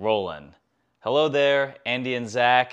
[0.00, 0.54] rolling.
[1.00, 2.72] Hello there, Andy and Zack,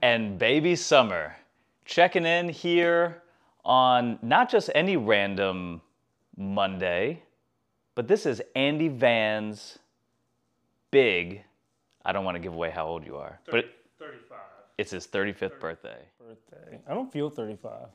[0.00, 1.34] and baby Summer,
[1.84, 3.22] checking in here
[3.64, 5.80] on not just any random
[6.36, 7.22] Monday,
[7.96, 9.78] but this is Andy Van's
[10.92, 11.42] big.
[12.04, 14.38] I don't want to give away how old you are, but it- 35
[14.78, 15.98] it's his 35th birthday.
[16.18, 16.80] birthday.
[16.88, 17.88] I don't feel 35.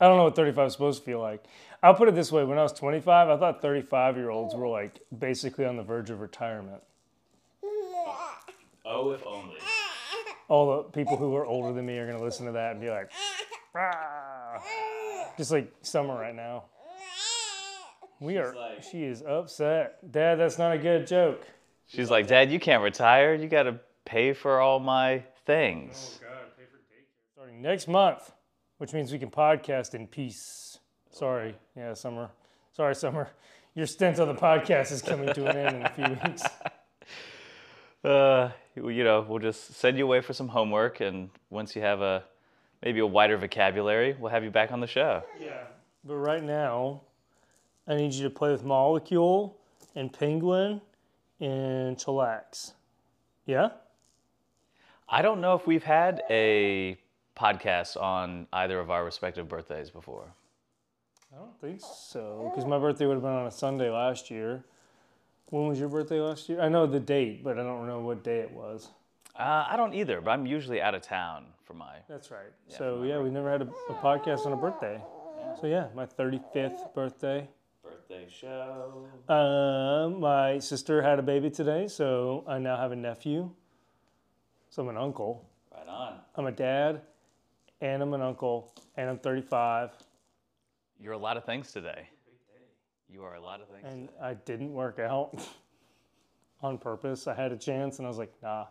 [0.00, 1.44] I don't know what 35 is supposed to feel like.
[1.82, 4.68] I'll put it this way when I was 25, I thought 35 year olds were
[4.68, 6.82] like basically on the verge of retirement.
[8.86, 9.56] Oh, if only.
[10.48, 12.80] All the people who are older than me are going to listen to that and
[12.80, 13.10] be like,
[13.72, 14.60] "Rah."
[15.38, 16.64] just like Summer right now.
[18.20, 20.10] We are, like- she is upset.
[20.12, 21.42] Dad, that's not a good joke.
[21.86, 23.34] She's like, Dad, you can't retire.
[23.34, 26.20] You got to pay for all my things.
[26.22, 27.32] Oh, God, pay for daycare.
[27.34, 28.32] Starting next month,
[28.78, 30.78] which means we can podcast in peace.
[31.10, 32.30] Sorry, yeah, Summer.
[32.72, 33.28] Sorry, Summer.
[33.74, 36.44] Your stint on the podcast is coming to an end in a few weeks.
[38.04, 42.00] Uh, you know, we'll just send you away for some homework, and once you have
[42.00, 42.24] a
[42.84, 45.22] maybe a wider vocabulary, we'll have you back on the show.
[45.40, 45.64] Yeah.
[46.04, 47.00] But right now,
[47.88, 49.56] I need you to play with Molecule
[49.94, 50.80] and Penguin
[51.40, 52.72] and Chillax.
[53.46, 53.70] Yeah?
[55.08, 56.98] I don't know if we've had a
[57.36, 60.32] podcast on either of our respective birthdays before.
[61.32, 64.64] I don't think so, because my birthday would have been on a Sunday last year.
[65.46, 66.60] When was your birthday last year?
[66.60, 68.88] I know the date, but I don't know what day it was.
[69.38, 71.96] Uh, I don't either, but I'm usually out of town for my.
[72.08, 72.52] That's right.
[72.68, 75.00] so yeah, we never had a, a podcast on a birthday.
[75.60, 77.48] So yeah, my 35th birthday.
[77.82, 79.06] Birthday show.
[79.28, 83.50] Um, my sister had a baby today, so I now have a nephew.
[84.70, 85.44] So I'm an uncle.
[85.72, 86.14] Right on.
[86.36, 87.02] I'm a dad,
[87.84, 89.90] and I'm an uncle, and I'm 35.
[90.98, 92.08] You're a lot of things today.
[93.10, 93.84] You are a lot of things.
[93.84, 95.38] And I didn't work out
[96.62, 97.26] on purpose.
[97.26, 98.64] I had a chance, and I was like, nah.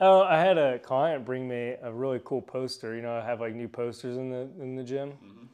[0.00, 2.96] Oh, I had a client bring me a really cool poster.
[2.96, 5.10] You know, I have like new posters in the in the gym.
[5.10, 5.44] Mm-hmm.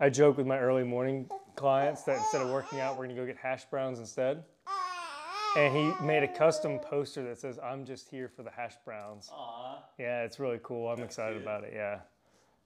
[0.00, 3.26] I joke with my early morning clients that instead of working out, we're gonna go
[3.26, 4.42] get hash browns instead.
[5.56, 9.30] And he made a custom poster that says, "I'm just here for the hash browns."
[9.32, 9.78] Aw.
[9.98, 10.88] Yeah, it's really cool.
[10.88, 11.42] I'm excited cute.
[11.44, 11.72] about it.
[11.74, 12.00] Yeah.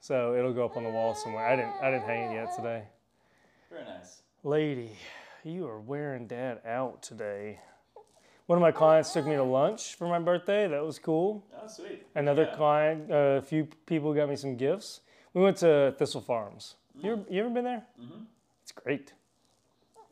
[0.00, 1.47] So it'll go up on the wall somewhere.
[1.47, 2.84] I didn't I didn't hang it yet today.
[3.71, 4.22] Very nice.
[4.43, 4.93] Lady,
[5.44, 7.60] you are wearing dad out today.
[8.47, 10.66] One of my clients took me to lunch for my birthday.
[10.69, 11.44] That was cool.
[11.60, 12.06] Oh, sweet.
[12.15, 12.56] Another Yeah.
[12.56, 15.03] client, a few people got me some gifts.
[15.34, 16.76] We went to Thistle Farms.
[16.94, 17.87] You, ever, you ever been there?
[18.00, 18.22] Mm-hmm.
[18.62, 19.12] It's great.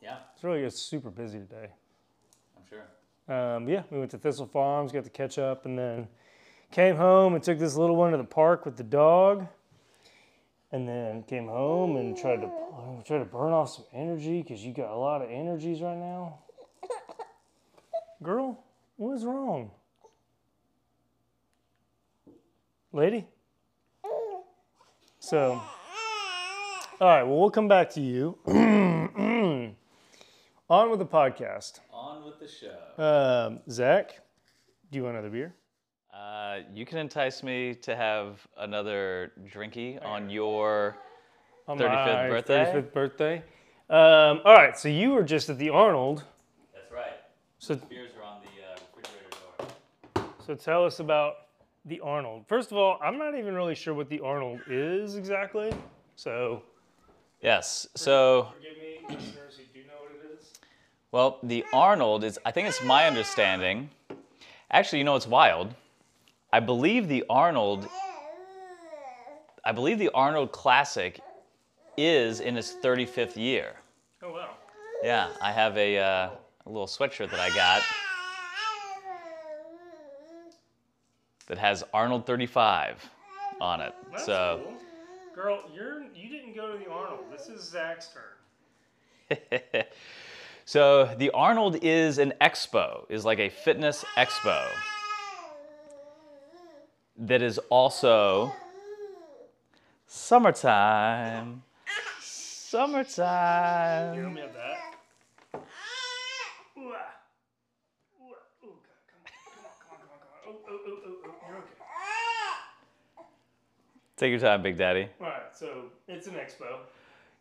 [0.02, 1.70] Yeah, It's really it's super busy today.
[3.28, 6.08] Um, yeah, we went to Thistle Farms, got to catch up, and then
[6.70, 9.46] came home and took this little one to the park with the dog.
[10.72, 12.50] And then came home and tried to
[13.06, 16.40] tried to burn off some energy because you got a lot of energies right now.
[18.22, 18.64] Girl,
[18.96, 19.70] what is wrong?
[22.92, 23.26] Lady?
[25.20, 25.62] So,
[27.00, 28.38] all right, well, we'll come back to you.
[28.46, 29.76] On
[30.90, 31.78] with the podcast.
[32.46, 33.02] On with the show.
[33.02, 34.20] Um, Zack,
[34.90, 35.54] do you want another beer?
[36.14, 40.96] Uh, you can entice me to have another drinky on your.
[41.68, 42.64] On 35th my birthday?
[42.64, 43.36] 35th birthday.
[43.90, 46.24] Um, all right, so you were just at the Arnold.
[46.74, 47.12] That's right.
[47.58, 49.36] So, Beers are on the uh, refrigerator
[50.14, 50.26] door.
[50.46, 51.34] so tell us about
[51.84, 52.44] the Arnold.
[52.48, 55.72] First of all, I'm not even really sure what the Arnold is exactly.
[56.16, 56.62] So,
[57.42, 57.86] Yes.
[57.94, 60.52] So, forgive me, listeners who do know what it is.
[61.16, 62.38] Well, the Arnold is.
[62.44, 63.88] I think it's my understanding.
[64.70, 65.74] Actually, you know it's wild?
[66.52, 67.88] I believe the Arnold.
[69.64, 71.22] I believe the Arnold Classic
[71.96, 73.76] is in its 35th year.
[74.22, 74.56] Oh wow.
[75.02, 76.28] Yeah, I have a, uh,
[76.66, 77.82] a little sweatshirt that I got
[81.46, 83.08] that has Arnold 35
[83.58, 83.94] on it.
[84.10, 84.82] That's so, cool.
[85.34, 87.32] Girl, you're you didn't go to the Arnold.
[87.32, 88.10] This is Zack's
[89.30, 89.46] turn.
[90.66, 94.68] so the Arnold is an expo, is like a fitness expo
[97.16, 98.52] that is also
[100.06, 101.62] summertime.
[102.20, 104.14] Summertime.
[104.14, 104.78] Here, let me have that.
[105.54, 105.62] Ooh, ah.
[106.78, 107.06] Ooh, ah.
[108.64, 110.46] Ooh, God, come on, come on, come on, come on, come on.
[110.46, 111.70] Oh, oh, oh, oh, oh, you're okay.
[114.16, 115.08] Take your time, Big Daddy.
[115.20, 116.80] All right, so it's an expo.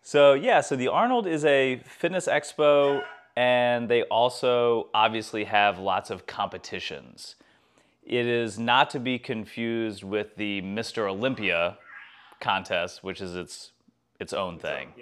[0.04, 3.02] So yeah, so the Arnold is a fitness expo,
[3.36, 7.36] and they also obviously have lots of competitions.
[8.04, 11.10] It is not to be confused with the Mr.
[11.10, 11.78] Olympia
[12.40, 13.72] contest, which is its
[14.20, 14.94] its own thing.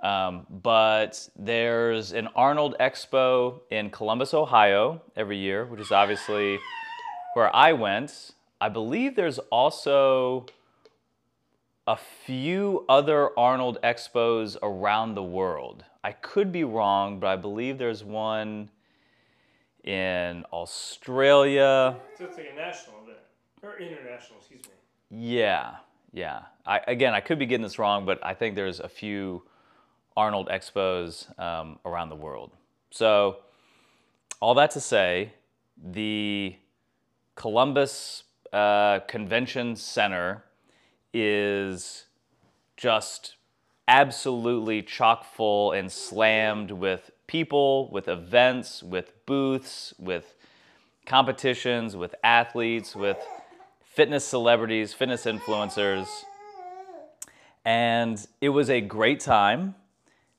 [0.00, 6.58] Um, but there's an Arnold Expo in Columbus, Ohio, every year, which is obviously
[7.34, 8.32] where I went.
[8.60, 10.46] I believe there's also
[11.88, 15.86] a few other Arnold Expos around the world.
[16.04, 18.68] I could be wrong, but I believe there's one
[19.84, 21.96] in Australia.
[22.18, 23.18] So it's like a national event
[23.62, 24.70] or international, excuse me.
[25.10, 25.76] Yeah,
[26.12, 26.42] yeah.
[26.66, 29.44] I, again, I could be getting this wrong, but I think there's a few
[30.14, 32.50] Arnold Expos um, around the world.
[32.90, 33.38] So,
[34.40, 35.32] all that to say,
[35.82, 36.54] the
[37.34, 40.44] Columbus uh, Convention Center
[41.22, 42.06] is
[42.76, 43.36] just
[43.86, 50.34] absolutely chock full and slammed with people, with events, with booths, with
[51.06, 53.16] competitions, with athletes, with
[53.82, 56.06] fitness celebrities, fitness influencers.
[57.64, 59.74] And it was a great time.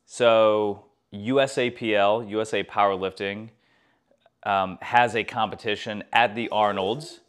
[0.05, 3.49] So, USAPL, USA Powerlifting,
[4.43, 7.19] um, has a competition at the Arnold's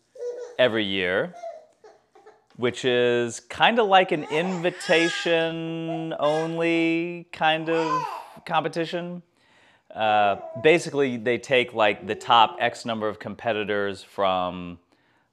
[0.59, 1.35] every year,
[2.61, 8.07] which is kind of like an invitation only kind of
[8.45, 9.23] competition.
[9.95, 14.79] Uh, basically, they take like the top X number of competitors from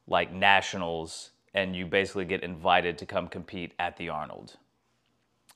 [0.07, 4.55] like nationals, and you basically get invited to come compete at the Arnold.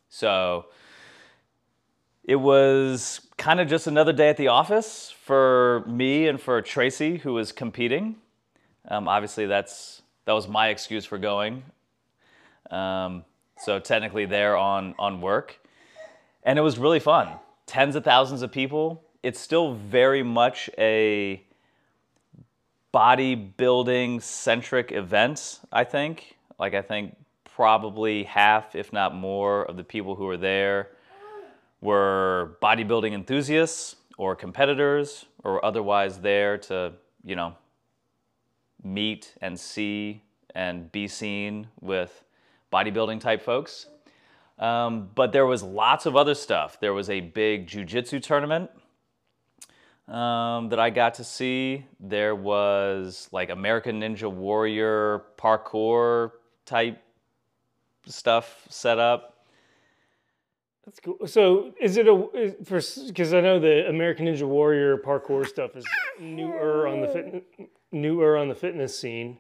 [0.10, 0.66] So
[2.26, 7.18] it was kind of just another day at the office for me and for Tracy,
[7.20, 8.18] who was competing.
[8.90, 11.64] Um, obviously, that's that was my excuse for going.
[12.70, 13.26] Um,
[13.58, 15.60] so technically, there on on work,
[16.44, 17.30] and it was really fun.
[17.66, 19.04] Tens of thousands of people.
[19.24, 21.44] It's still very much a
[22.94, 25.60] bodybuilding centric event.
[25.72, 26.38] I think.
[26.60, 27.16] Like I think
[27.56, 30.90] probably half, if not more, of the people who were there
[31.82, 37.56] were bodybuilding enthusiasts or competitors or otherwise there to, you know,
[38.84, 40.24] meet and see
[40.54, 42.24] and be seen with
[42.72, 43.88] bodybuilding type folks.
[44.60, 46.80] Um, but there was lots of other stuff.
[46.80, 48.70] There was a big jujitsu tournament
[50.08, 51.86] um, that I got to see.
[52.00, 56.32] There was like American Ninja Warrior parkour
[56.66, 57.02] type
[58.06, 59.46] stuff set up.
[60.86, 61.18] That's cool.
[61.26, 65.86] So, is it a for because I know the American Ninja Warrior parkour stuff is
[66.20, 69.38] newer on the fit, newer on the fitness scene.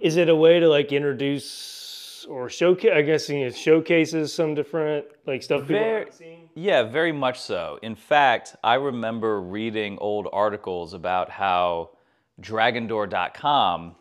[0.00, 2.92] Is it a way to like introduce or showcase?
[2.94, 6.48] I guess it showcases some different like stuff people Ver- haven't seen.
[6.54, 7.78] Yeah, very much so.
[7.82, 11.90] In fact, I remember reading old articles about how
[12.40, 13.94] Dragondoor.com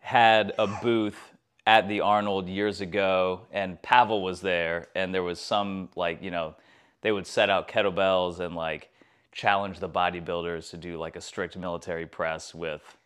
[0.00, 1.18] had a booth
[1.66, 6.30] at the Arnold years ago, and Pavel was there, and there was some like you
[6.30, 6.54] know,
[7.00, 8.89] they would set out kettlebells and like
[9.32, 12.96] challenge the bodybuilders to do like a strict military press with,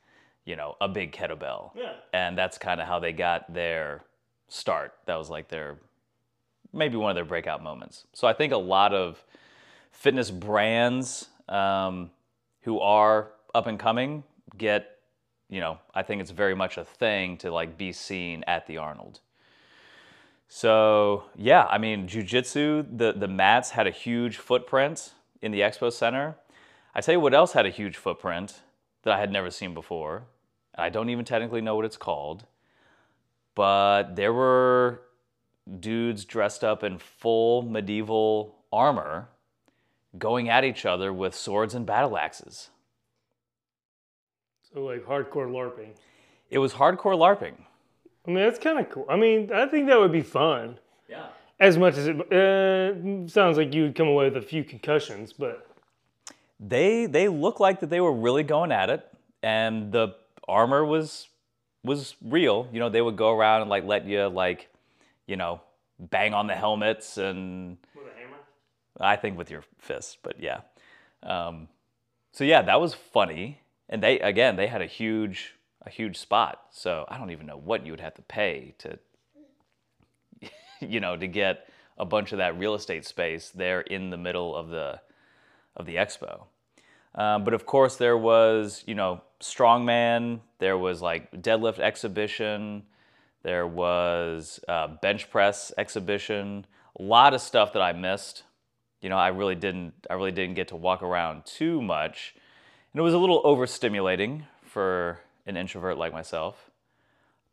[0.44, 1.70] you know, a big kettlebell.
[1.74, 1.92] Yeah.
[2.12, 4.04] And that's kind of how they got their
[4.48, 4.94] start.
[5.06, 5.78] That was like their
[6.72, 8.06] maybe one of their breakout moments.
[8.12, 9.22] So I think a lot of
[9.92, 12.10] fitness brands um,
[12.62, 14.24] who are up and coming
[14.56, 14.98] get,
[15.48, 18.78] you know, I think it's very much a thing to like be seen at the
[18.78, 19.20] Arnold.
[20.48, 25.12] So yeah, I mean, jujitsu, the the mats had a huge footprint
[25.44, 26.36] in the expo center.
[26.94, 28.62] I tell you what else had a huge footprint
[29.02, 30.24] that I had never seen before.
[30.74, 32.46] I don't even technically know what it's called,
[33.54, 35.02] but there were
[35.80, 39.28] dudes dressed up in full medieval armor
[40.18, 42.70] going at each other with swords and battle axes.
[44.72, 45.90] So like hardcore LARPing.
[46.50, 47.54] It was hardcore LARPing.
[48.26, 49.06] I mean, that's kind of cool.
[49.08, 50.78] I mean, I think that would be fun.
[51.08, 51.26] Yeah.
[51.60, 55.32] As much as it uh, sounds like you would come away with a few concussions,
[55.32, 55.66] but
[56.60, 59.06] They they looked like that they were really going at it
[59.42, 60.14] and the
[60.48, 61.28] armor was
[61.82, 62.68] was real.
[62.72, 64.68] You know, they would go around and like let you like,
[65.26, 65.60] you know,
[65.98, 68.38] bang on the helmets and with a hammer.
[69.00, 70.60] I think with your fist, but yeah.
[71.22, 71.68] Um,
[72.32, 73.60] so yeah, that was funny.
[73.88, 75.54] And they again, they had a huge
[75.86, 76.62] a huge spot.
[76.70, 78.98] So I don't even know what you would have to pay to
[80.80, 84.54] you know, to get a bunch of that real estate space there in the middle
[84.56, 85.00] of the
[85.76, 86.44] of the expo.
[87.14, 90.40] Um, but of course, there was you know strongman.
[90.58, 92.84] There was like deadlift exhibition.
[93.42, 96.66] There was uh, bench press exhibition.
[96.98, 98.44] A lot of stuff that I missed.
[99.00, 99.92] You know, I really didn't.
[100.08, 102.34] I really didn't get to walk around too much,
[102.92, 106.70] and it was a little overstimulating for an introvert like myself.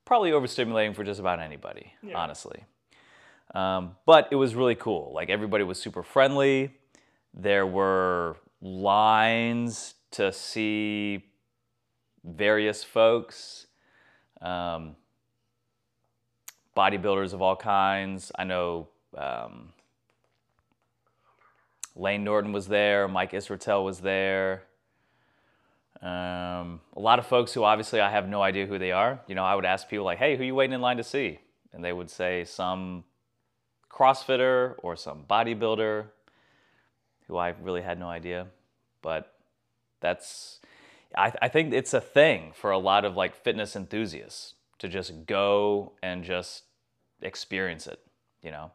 [0.05, 2.65] Probably overstimulating for just about anybody, honestly.
[3.53, 5.11] Um, but it was really cool.
[5.13, 6.73] Like everybody was super friendly.
[7.33, 11.25] There were lines to see
[12.23, 13.67] various folks,
[14.41, 14.95] um,
[16.75, 18.31] bodybuilders of all kinds.
[18.37, 19.69] I know um,
[21.95, 24.63] Layne Norton was there, Mike Israetel was there.
[26.01, 29.19] Um, a lot of folks who obviously I have no idea who they are.
[29.27, 31.03] You know, I would ask people like, "Hey, who are you waiting in line to
[31.03, 31.39] see?"
[31.73, 33.03] And they would say some
[33.91, 36.05] CrossFitter or some bodybuilder
[37.27, 38.47] who I really had no idea.
[39.01, 39.33] But
[39.99, 40.59] that's,
[41.15, 45.25] I, I think it's a thing for a lot of like fitness enthusiasts to just
[45.25, 46.63] go and just
[47.21, 47.99] experience it,
[48.41, 48.71] you know.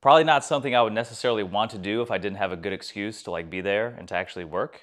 [0.00, 2.72] Probably not something I would necessarily want to do if I didn't have a good
[2.72, 4.80] excuse to like be there and to actually work.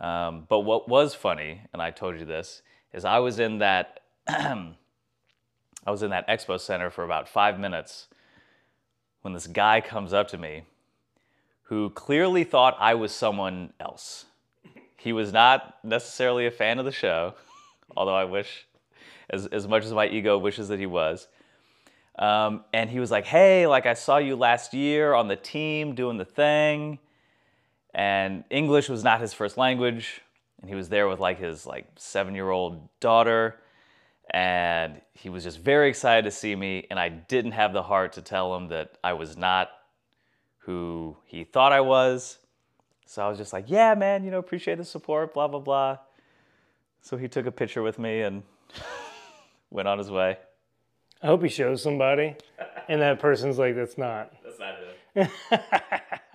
[0.00, 4.00] Um, but what was funny, and I told you this, is I was in that
[4.28, 8.08] I was in that expo center for about five minutes
[9.22, 10.64] when this guy comes up to me
[11.64, 14.24] who clearly thought I was someone else.
[14.96, 17.34] He was not necessarily a fan of the show,
[17.96, 18.66] although I wish,
[19.30, 21.28] as, as much as my ego wishes that he was.
[22.18, 25.94] Um, and he was like, hey, like I saw you last year on the team
[25.94, 26.98] doing the thing
[27.94, 30.20] and English was not his first language.
[30.60, 33.60] And he was there with like his like seven year old daughter.
[34.30, 36.86] And he was just very excited to see me.
[36.90, 39.70] And I didn't have the heart to tell him that I was not
[40.58, 42.38] who he thought I was.
[43.06, 45.98] So I was just like, yeah, man, you know, appreciate the support, blah, blah, blah.
[47.00, 48.42] So he took a picture with me and
[49.70, 50.36] went on his way.
[51.22, 52.36] I hope he shows somebody,
[52.88, 54.76] and that person's like, "That's not." That's not
[55.14, 55.30] him.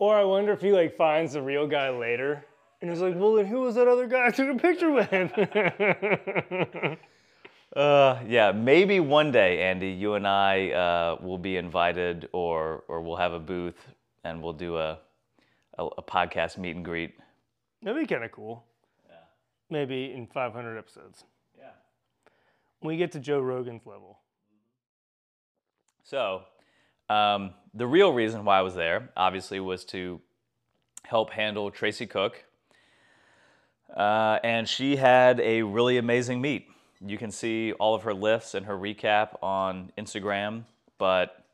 [0.00, 2.46] Or I wonder if he like finds the real guy later
[2.80, 5.12] and he's like, well, then who was that other guy I took a picture with?
[7.76, 13.02] uh, yeah, maybe one day, Andy, you and I uh, will be invited, or or
[13.02, 13.76] we'll have a booth
[14.24, 14.98] and we'll do a
[15.78, 17.14] a, a podcast meet and greet.
[17.82, 18.64] That'd be kind of cool.
[19.08, 19.16] Yeah.
[19.70, 21.24] Maybe in 500 episodes.
[21.58, 21.70] Yeah.
[22.80, 24.18] When we get to Joe Rogan's level.
[26.04, 26.42] So,
[27.08, 30.20] um, the real reason why I was there, obviously, was to
[31.04, 32.44] help handle Tracy Cook.
[33.96, 36.68] Uh, and she had a really amazing meet.
[37.04, 40.64] You can see all of her lifts and her recap on Instagram,
[40.98, 41.44] but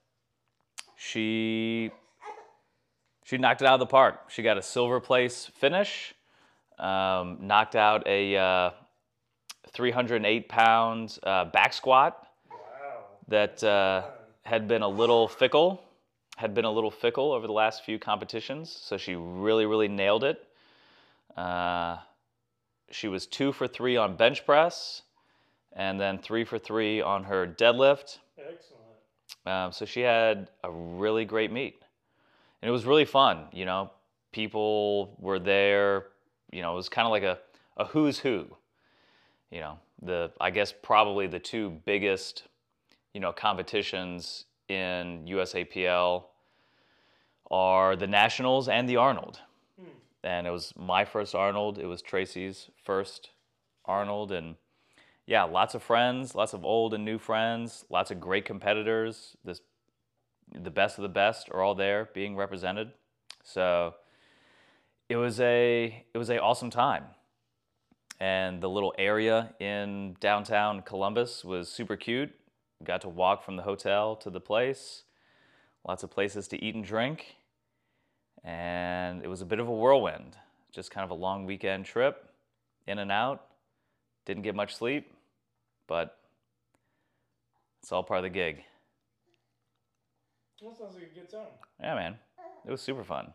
[0.96, 1.90] she
[3.24, 4.30] she knocked it out of the park.
[4.30, 6.14] She got a silver place finish,
[6.78, 8.70] um, knocked out a uh,
[9.72, 12.56] 308 pound uh, back squat Wow.
[13.28, 14.02] that uh,
[14.44, 15.82] had been a little fickle,
[16.36, 18.70] had been a little fickle over the last few competitions.
[18.70, 20.42] So she really, really nailed it.
[21.36, 21.98] Uh,
[22.90, 25.02] she was two for three on bench press,
[25.72, 28.18] and then three for three on her deadlift.
[28.38, 28.82] Excellent.
[29.44, 31.80] Um, so she had a really great meet,
[32.62, 33.46] and it was really fun.
[33.52, 33.90] You know,
[34.32, 36.06] people were there.
[36.52, 37.38] You know, it was kind of like a,
[37.76, 38.46] a who's who.
[39.50, 42.44] You know, the I guess probably the two biggest
[43.16, 46.24] you know, competitions in USAPL
[47.50, 49.40] are the Nationals and the Arnold.
[50.26, 51.78] And it was my first Arnold.
[51.78, 53.30] It was Tracy's first
[53.85, 54.33] Arnold.
[54.33, 54.56] And
[55.25, 59.37] yeah, lots of friends, lots of old and new friends, lots of great competitors.
[59.45, 59.61] This,
[60.52, 62.90] the best of the best are all there being represented.
[63.45, 63.95] So
[65.09, 67.04] it was a it was a awesome time.
[68.18, 72.33] And the little area in downtown Columbus was super cute
[72.85, 75.04] got to walk from the hotel to the place.
[75.87, 77.37] Lots of places to eat and drink.
[78.46, 80.36] And it was a bit of a whirlwind.
[80.72, 82.30] Just kind of a long weekend trip,
[82.86, 83.44] in and out.
[84.24, 85.12] Didn't get much sleep,
[85.86, 86.16] but
[87.82, 88.62] it's all part of the gig.
[90.62, 91.46] That sounds like a good time.
[91.80, 92.18] Yeah, man.
[92.66, 93.32] It was super fun.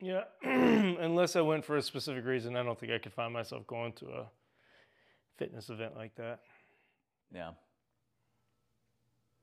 [0.00, 3.66] Yeah, unless I went for a specific reason, I don't think I could find myself
[3.66, 4.26] going to a
[5.36, 6.40] fitness event like that.
[7.34, 7.50] Yeah.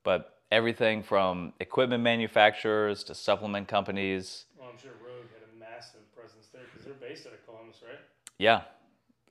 [0.04, 4.46] But everything from equipment manufacturers to supplement companies.
[4.58, 7.82] Well, I'm sure Rogue had a massive presence there because they're based out of Columbus,
[7.88, 8.00] right?
[8.38, 8.62] Yeah.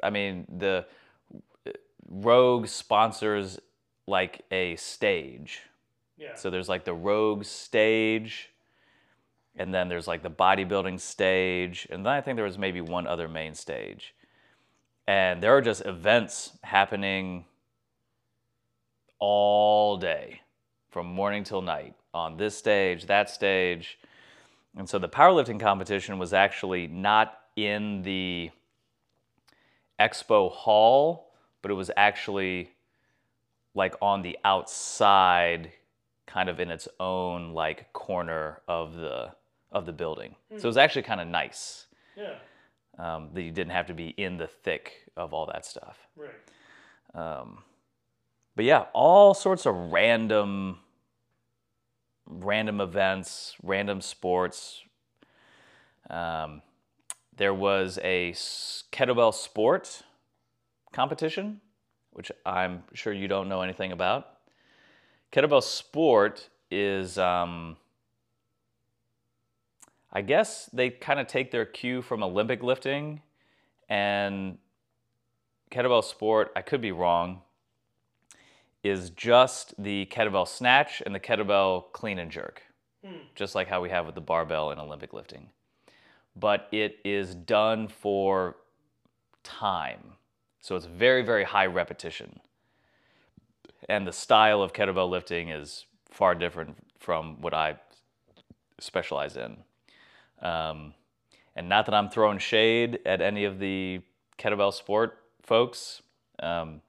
[0.02, 0.86] I mean, the
[2.08, 3.58] Rogue sponsors
[4.06, 5.62] like a stage.
[6.18, 6.34] Yeah.
[6.34, 8.50] So there's like the Rogue stage,
[9.56, 13.06] and then there's like the bodybuilding stage, and then I think there was maybe one
[13.06, 14.14] other main stage.
[15.08, 17.44] And there are just events happening
[19.18, 20.40] all day
[20.96, 23.98] from morning till night on this stage, that stage.
[24.78, 28.50] And so the powerlifting competition was actually not in the
[30.00, 32.70] expo hall, but it was actually
[33.74, 35.70] like on the outside,
[36.24, 39.32] kind of in its own like corner of the
[39.72, 40.34] of the building.
[40.48, 42.36] So it was actually kind of nice Yeah.
[42.98, 45.98] um, that you didn't have to be in the thick of all that stuff.
[46.16, 46.30] Right.
[47.14, 47.64] Um,
[48.54, 50.78] but yeah, all sorts of random,
[52.26, 54.82] random events, random sports.
[56.10, 56.62] Um,
[57.36, 58.32] there was a
[58.92, 60.02] kettlebell sport
[60.92, 61.60] competition,
[62.12, 64.28] which I'm sure you don't know anything about.
[65.32, 67.76] Kettlebell sport is, um,
[70.12, 73.20] I guess they kind of take their cue from Olympic lifting
[73.88, 74.58] and
[75.70, 77.42] kettlebell sport, I could be wrong,
[78.88, 82.62] is just the kettlebell snatch and the kettlebell clean and jerk,
[83.34, 85.48] just like how we have with the barbell in Olympic lifting.
[86.34, 88.56] But it is done for
[89.42, 90.12] time.
[90.60, 92.40] So it's very, very high repetition.
[93.88, 97.76] And the style of kettlebell lifting is far different from what I
[98.80, 99.56] specialize in.
[100.42, 100.94] Um,
[101.54, 104.02] and not that I'm throwing shade at any of the
[104.38, 106.02] kettlebell sport folks.
[106.40, 106.82] Um,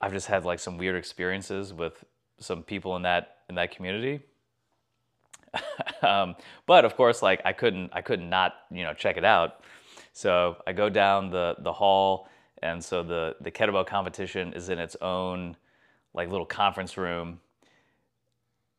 [0.00, 2.04] I've just had like some weird experiences with
[2.38, 4.20] some people in that in that community.
[6.02, 6.36] um,
[6.66, 9.60] but of course, like I couldn't I couldn't not you know check it out.
[10.12, 12.28] So I go down the the hall,
[12.62, 15.56] and so the the kettlebell competition is in its own
[16.14, 17.40] like little conference room,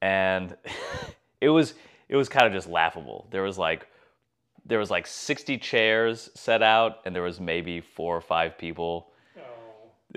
[0.01, 0.55] and
[1.41, 1.73] it was
[2.09, 3.27] it was kind of just laughable.
[3.31, 3.87] There was like
[4.65, 9.11] there was like 60 chairs set out, and there was maybe four or five people.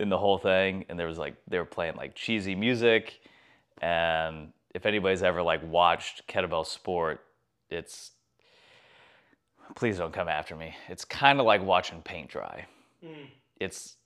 [0.00, 3.20] In the whole thing and there was like they were playing like cheesy music.
[3.82, 7.24] And if anybody's ever like watched kettlebell sport
[7.68, 8.12] it's
[9.76, 10.74] please don't come after me.
[10.88, 12.66] It's kind of like watching paint dry.
[13.04, 13.26] Hmm.
[13.60, 13.96] It's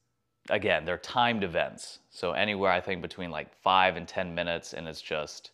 [0.51, 2.01] again they're timed events.
[2.11, 5.53] So anywhere i think between like five and ten minutes and it's just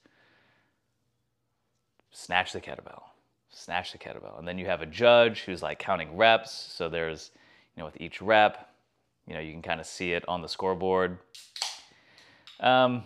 [2.11, 3.03] snatch the kettlebell
[3.51, 4.39] snatch the kettlebell.
[4.39, 6.53] And then you have a judge who's like counting reps.
[6.53, 7.31] So there's
[7.77, 8.70] you know with each rep
[9.27, 11.19] you know you can kind of see it on the scoreboard
[12.61, 13.05] um,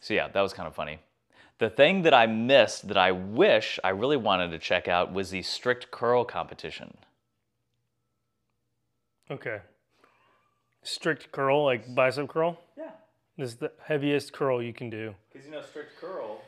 [0.00, 0.98] so yeah that was kind of funny
[1.58, 5.30] the thing that i missed that i wish i really wanted to check out was
[5.30, 6.96] the strict curl competition
[9.30, 9.58] Okay.
[10.82, 12.58] Strict curl, like bicep curl.
[12.78, 12.92] yeah
[13.36, 15.14] This is the heaviest curl you can do.
[15.30, 16.40] because you know strict curl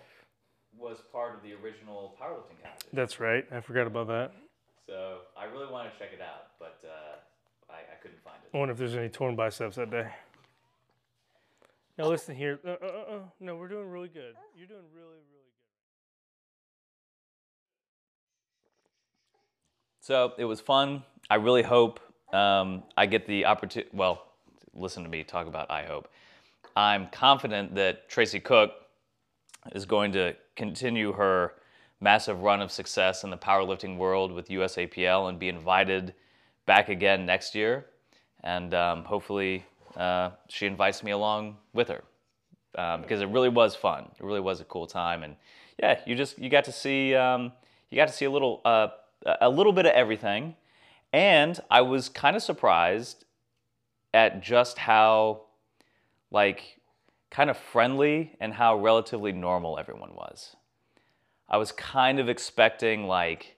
[0.79, 3.45] was part of the original powerlifting competition That's right.
[3.53, 4.33] I forgot about that.
[4.89, 7.17] so i really want to check it out but uh,
[7.71, 10.09] I, I couldn't find I wonder if there's any torn biceps that day.
[11.97, 12.59] Now listen here.
[12.67, 13.19] Uh, uh, uh, uh.
[13.39, 14.35] No, we're doing really good.
[14.57, 15.41] You're doing really, really good.
[20.01, 21.05] So it was fun.
[21.29, 22.01] I really hope
[22.33, 23.91] um, I get the opportunity.
[23.93, 24.27] Well,
[24.75, 26.09] listen to me talk about I hope.
[26.75, 28.73] I'm confident that Tracy Cook
[29.73, 31.55] is going to continue her
[32.01, 36.15] massive run of success in the powerlifting world with USAPL and be invited
[36.67, 37.87] back again next year.
[38.43, 39.65] And um, hopefully
[39.97, 42.03] uh, she invites me along with her
[42.77, 44.05] um, because it really was fun.
[44.19, 45.37] It really was a cool time, and
[45.79, 47.53] yeah, you just you got to see um,
[47.91, 48.89] you got to see a little uh,
[49.41, 50.55] a little bit of everything,
[51.13, 53.25] and I was kind of surprised
[54.15, 55.43] at just how
[56.31, 56.81] like
[57.31, 60.57] kind of friendly and how relatively normal everyone was.
[61.49, 63.57] I was kind of expecting like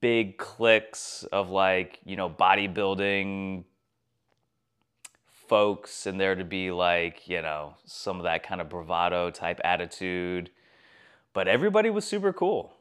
[0.00, 3.64] big cliques of like you know bodybuilding
[5.48, 9.60] folks and there to be like, you know, some of that kind of bravado type
[9.64, 10.50] attitude.
[11.32, 12.72] But everybody was super cool.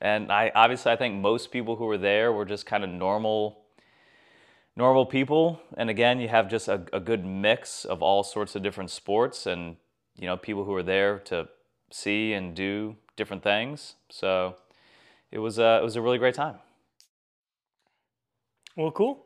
[0.00, 3.58] And I obviously I think most people who were there were just kind of normal
[4.74, 5.60] normal people.
[5.76, 9.46] And again, you have just a, a good mix of all sorts of different sports
[9.46, 9.76] and
[10.16, 11.48] you know, people who are there to
[11.90, 13.94] see and do different things.
[14.10, 14.56] So
[15.30, 16.56] it was a, it was a really great time.
[18.76, 19.24] Well, cool.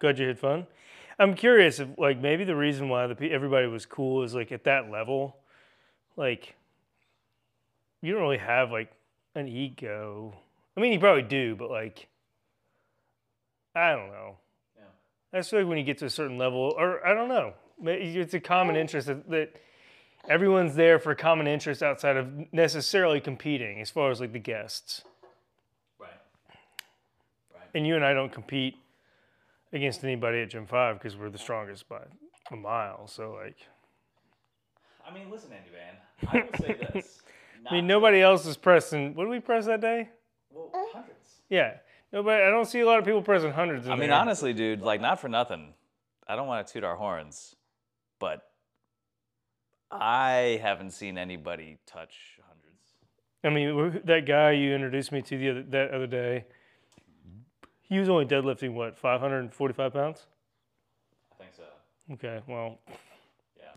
[0.00, 0.66] Glad you had fun.
[1.18, 4.64] I'm curious if, like, maybe the reason why the everybody was cool is like at
[4.64, 5.36] that level,
[6.16, 6.54] like,
[8.00, 8.90] you don't really have like
[9.34, 10.34] an ego.
[10.76, 12.08] I mean, you probably do, but like,
[13.74, 14.36] I don't know.
[14.76, 15.38] Yeah.
[15.38, 17.52] I feel like when you get to a certain level, or I don't know,
[17.84, 19.56] it's a common interest that, that
[20.28, 24.38] everyone's there for a common interest outside of necessarily competing, as far as like the
[24.38, 25.02] guests.
[25.98, 26.08] Right.
[27.54, 27.68] Right.
[27.74, 28.76] And you and I don't compete
[29.72, 32.02] against anybody at Gym Five because we're the strongest by
[32.50, 33.06] a mile.
[33.06, 33.56] So like,
[35.08, 36.32] I mean, listen, Andy Van.
[36.32, 37.22] I will say this.
[37.70, 39.14] I mean, nobody else is pressing.
[39.14, 40.08] What did we press that day?
[40.50, 40.78] Well, uh.
[40.92, 41.28] hundreds.
[41.48, 41.74] Yeah,
[42.12, 42.42] nobody.
[42.42, 43.86] I don't see a lot of people pressing hundreds.
[43.86, 44.18] In I mean, there.
[44.18, 45.74] honestly, dude, like, not for nothing.
[46.26, 47.56] I don't want to toot our horns,
[48.18, 48.42] but
[49.90, 52.14] I haven't seen anybody touch
[52.46, 52.60] hundreds.
[53.42, 56.44] I mean, that guy you introduced me to the other, that other day,
[57.90, 60.26] he was only deadlifting what 545 pounds.
[61.32, 61.64] I think so.
[62.14, 62.78] Okay, well,
[63.58, 63.72] Yeah.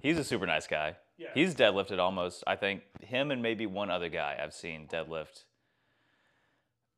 [0.00, 0.96] He's a super nice guy.
[1.18, 1.28] Yeah.
[1.34, 5.44] He's deadlifted almost, I think, him and maybe one other guy I've seen deadlift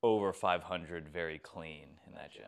[0.03, 2.44] over 500 very clean in that gym.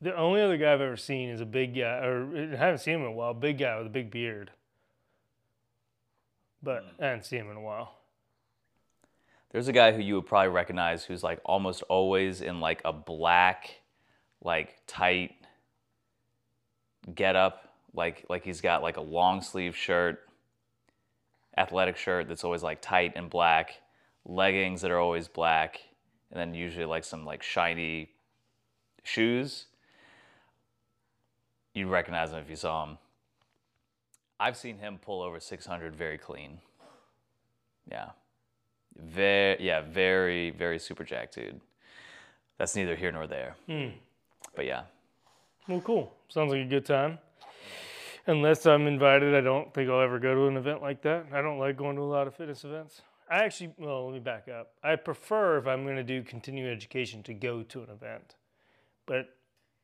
[0.00, 2.94] the only other guy I've ever seen is a big guy, or I haven't seen
[2.94, 3.34] him in a while.
[3.34, 4.52] Big guy with a big beard,
[6.62, 7.02] but hmm.
[7.02, 7.97] I haven't seen him in a while.
[9.50, 12.92] There's a guy who you would probably recognize who's like almost always in like a
[12.92, 13.80] black,
[14.42, 15.32] like tight
[17.14, 20.20] get up, like like he's got like a long sleeve shirt,
[21.56, 23.80] athletic shirt that's always like tight and black,
[24.26, 25.80] leggings that are always black,
[26.30, 28.10] and then usually like some like shiny
[29.02, 29.66] shoes.
[31.72, 32.98] You'd recognize him if you saw him.
[34.40, 36.58] I've seen him pull over 600 very clean.
[37.90, 38.10] Yeah.
[38.98, 41.60] Very, yeah, very, very super jack dude.
[42.58, 43.54] That's neither here nor there.
[43.66, 43.88] Hmm.
[44.54, 44.82] But yeah,
[45.68, 46.12] Well, cool.
[46.28, 47.18] Sounds like a good time.
[48.26, 51.26] Unless I'm invited, I don't think I'll ever go to an event like that.
[51.32, 53.02] I don't like going to a lot of fitness events.
[53.30, 54.72] I actually, well, let me back up.
[54.82, 58.36] I prefer if I'm going to do continuing education to go to an event.
[59.06, 59.28] But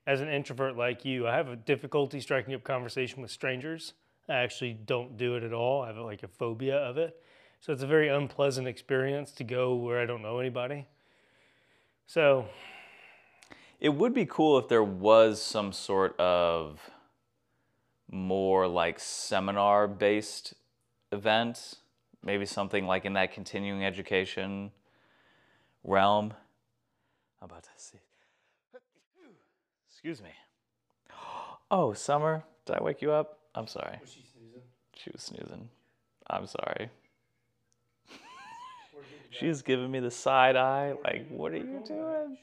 [0.07, 3.95] as an introvert like you, I have a difficulty striking up conversation with strangers.
[4.29, 5.83] I actually don't do it at all.
[5.83, 7.21] I have like a phobia of it.
[7.65, 10.85] So it's a very unpleasant experience to go where I don't know anybody.
[12.07, 12.45] So
[13.81, 16.91] it would be cool if there was some sort of
[18.11, 20.53] more like seminar based
[21.11, 21.77] event,
[22.23, 24.71] maybe something like in that continuing education
[25.85, 26.35] realm.
[27.41, 28.01] I'm about to see.
[29.89, 30.33] Excuse me.
[31.71, 33.39] Oh, Summer, did I wake you up?
[33.55, 33.97] I'm sorry.
[34.95, 35.71] She was snoozing.
[36.29, 36.91] I'm sorry.
[39.39, 40.95] She's giving me the side eye.
[41.05, 42.37] Like, what are you doing?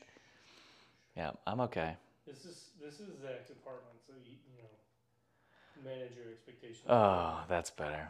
[1.15, 1.95] Yeah, I'm okay.
[2.27, 6.83] This is this is Zack's apartment, so you, you know manage your expectations.
[6.87, 8.09] Oh, that's better.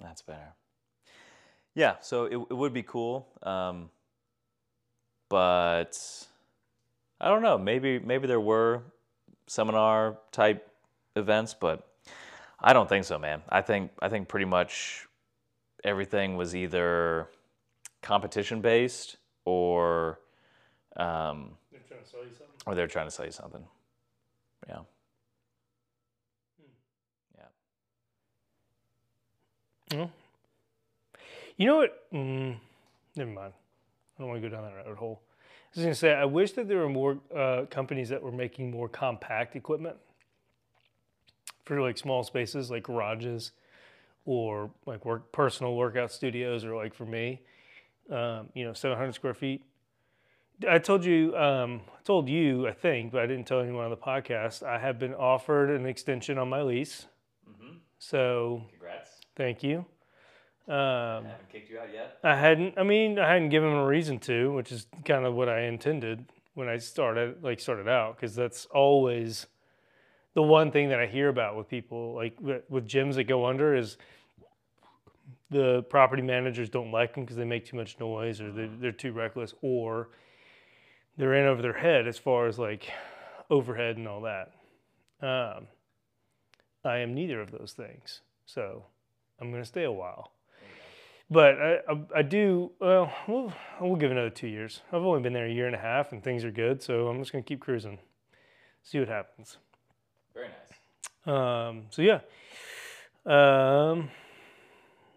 [0.00, 0.52] That's better.
[1.74, 3.88] Yeah, so it, it would be cool, um,
[5.28, 5.98] but
[7.20, 7.56] I don't know.
[7.56, 8.82] Maybe maybe there were
[9.46, 10.70] seminar type
[11.16, 11.86] events, but
[12.60, 13.42] I don't think so, man.
[13.48, 15.06] I think I think pretty much
[15.84, 17.28] everything was either
[18.02, 20.20] competition based or
[20.96, 22.46] um, They're trying to sell you something.
[22.66, 23.64] or they're trying to sell you something.
[24.68, 24.78] Yeah.
[27.36, 27.44] Yeah.
[29.98, 30.10] No.
[31.56, 32.10] You know what?
[32.12, 32.56] Mm,
[33.16, 33.52] never mind.
[34.16, 35.22] I don't want to go down that rabbit hole.
[35.24, 38.32] I was going to say, I wish that there were more uh, companies that were
[38.32, 39.96] making more compact equipment
[41.64, 43.52] for like small spaces, like garages,
[44.24, 47.40] or like work personal workout studios, or like for me,
[48.12, 49.64] um, you know, 700 square feet.
[50.68, 53.90] I told you, um, I told you, I think, but I didn't tell anyone on
[53.90, 54.62] the podcast.
[54.62, 57.06] I have been offered an extension on my lease.
[57.98, 59.10] So Congrats.
[59.36, 59.84] thank you.
[60.68, 62.18] Um, haven't kicked you out yet.
[62.24, 62.74] I hadn't.
[62.76, 65.62] I mean, I hadn't given him a reason to, which is kind of what I
[65.62, 69.46] intended when I started, like started out, because that's always
[70.34, 73.46] the one thing that I hear about with people, like with with gyms that go
[73.46, 73.96] under, is
[75.52, 78.92] the property managers don't like them because they make too much noise, or they're, they're
[78.92, 80.08] too reckless, or
[81.16, 82.90] they're in over their head as far as like
[83.50, 84.52] overhead and all that.
[85.20, 85.66] Um,
[86.84, 88.84] I am neither of those things, so
[89.40, 90.32] I'm going to stay a while.
[91.30, 94.82] But I, I, I do well we'll we'll give another two years.
[94.92, 97.18] I've only been there a year and a half and things are good so i'm
[97.20, 97.98] just going to keep cruising.
[98.82, 99.56] See what happens.
[100.34, 101.34] Very nice.
[101.34, 102.20] um, so yeah.
[103.24, 104.10] Um,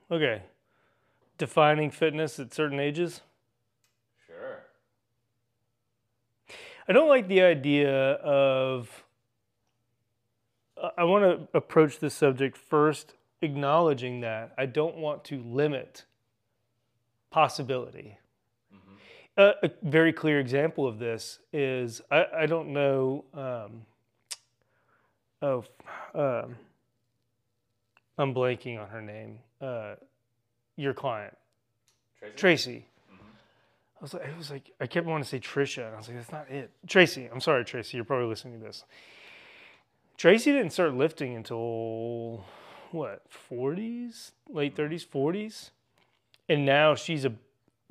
[0.09, 0.41] okay
[1.37, 3.21] defining fitness at certain ages
[4.25, 4.63] Sure.
[6.87, 9.03] I don't like the idea of.
[10.97, 16.05] I- want to approach this subject first, acknowledging that I don't want to limit
[17.31, 18.17] possibility.
[19.37, 23.25] A, a very clear example of this is I, I don't know.
[23.33, 23.85] Um,
[25.41, 25.63] oh,
[26.13, 26.55] um,
[28.17, 29.39] I'm blanking on her name.
[29.59, 29.95] Uh,
[30.77, 31.35] your client,
[32.19, 32.35] Tracy?
[32.35, 32.85] Tracy.
[33.99, 36.07] I was like, it was like, I kept wanting to say Trisha, and I was
[36.07, 36.71] like, that's not it.
[36.87, 38.83] Tracy, I'm sorry, Tracy, you're probably listening to this.
[40.17, 42.45] Tracy didn't start lifting until
[42.91, 45.69] what, 40s, late 30s, 40s,
[46.47, 47.33] and now she's a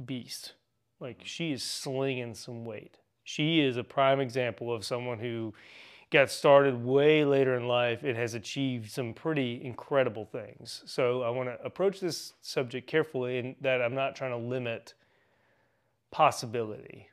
[0.05, 0.55] beast.
[1.01, 2.99] Like she is slinging some weight.
[3.25, 5.55] She is a prime example of someone who
[6.15, 10.85] got started way later in life, it has achieved some pretty incredible things.
[10.87, 14.95] So I want to approach this subject carefully in that I'm not trying to limit
[16.13, 17.09] possibility.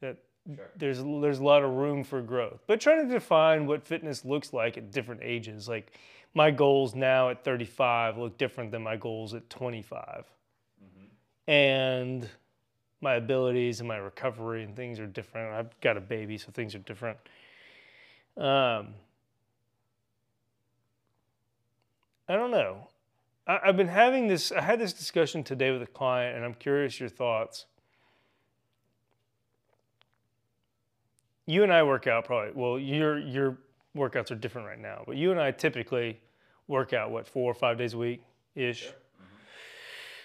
[0.00, 0.16] That
[0.52, 0.68] Sure.
[0.74, 2.64] there's there's a lot of room for growth.
[2.66, 5.68] But trying to define what fitness looks like at different ages.
[5.68, 5.92] Like
[6.34, 10.24] my goals now at 35 look different than my goals at 25.
[10.82, 11.52] Mm-hmm.
[11.52, 12.28] And
[13.00, 15.54] my abilities and my recovery and things are different.
[15.54, 17.16] I've got a baby, so things are different.
[18.36, 18.94] Um,
[22.28, 22.88] I don't know.
[23.46, 24.52] I, I've been having this.
[24.52, 27.66] I had this discussion today with a client, and I'm curious your thoughts.
[31.46, 32.52] You and I work out probably.
[32.54, 33.58] Well, your your
[33.96, 36.20] workouts are different right now, but you and I typically
[36.68, 38.22] work out what four or five days a week
[38.54, 38.92] ish.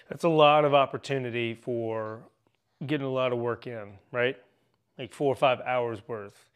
[0.08, 2.20] That's a lot of opportunity for
[2.86, 4.36] getting a lot of work in, right?
[4.98, 6.48] Like four or five hours worth.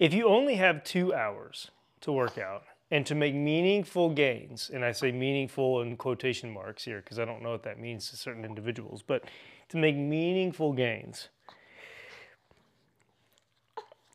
[0.00, 4.82] If you only have two hours to work out and to make meaningful gains, and
[4.82, 8.16] I say meaningful in quotation marks here because I don't know what that means to
[8.16, 9.24] certain individuals, but
[9.68, 11.28] to make meaningful gains.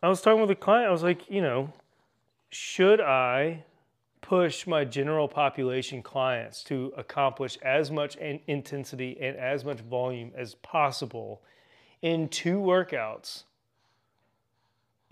[0.01, 1.71] I was talking with a client, I was like, you know,
[2.49, 3.63] should I
[4.21, 10.55] push my general population clients to accomplish as much intensity and as much volume as
[10.55, 11.43] possible
[12.01, 13.44] in two workouts.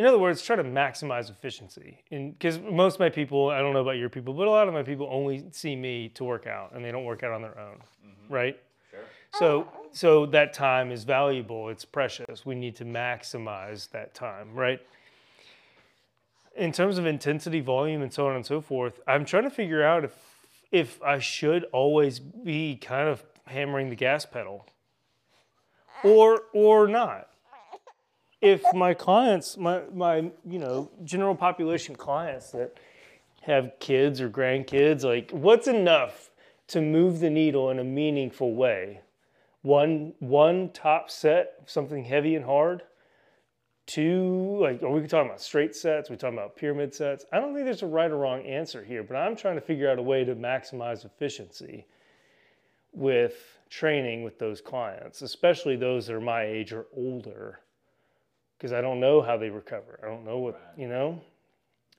[0.04, 2.04] In other words, try to maximize efficiency.
[2.12, 4.74] Because most of my people, I don't know about your people, but a lot of
[4.74, 7.58] my people only see me to work out and they don't work out on their
[7.58, 8.34] own, mm-hmm.
[8.34, 8.60] right?
[8.92, 9.00] Sure.
[9.32, 11.70] So, so that time is valuable.
[11.70, 12.46] It's precious.
[12.46, 14.82] We need to maximize that time, right?
[16.58, 19.86] In terms of intensity, volume, and so on and so forth, I'm trying to figure
[19.86, 20.12] out if
[20.74, 24.66] if I should always be kind of hammering the gas pedal,
[26.04, 27.30] or or not.
[28.44, 32.78] If my clients, my my you know general population clients that
[33.44, 36.30] have kids or grandkids, like what's enough
[36.68, 39.00] to move the needle in a meaningful way?
[39.62, 42.84] one one top set something heavy and hard?
[43.86, 46.10] Two like are we talking about straight sets?
[46.10, 47.26] We talking about pyramid sets?
[47.32, 49.90] I don't think there's a right or wrong answer here but i'm trying to figure
[49.90, 51.86] out a way to maximize efficiency
[52.92, 57.60] with training with those clients especially those that are my age or older
[58.64, 61.22] because i don't know how they recover i don't know what you know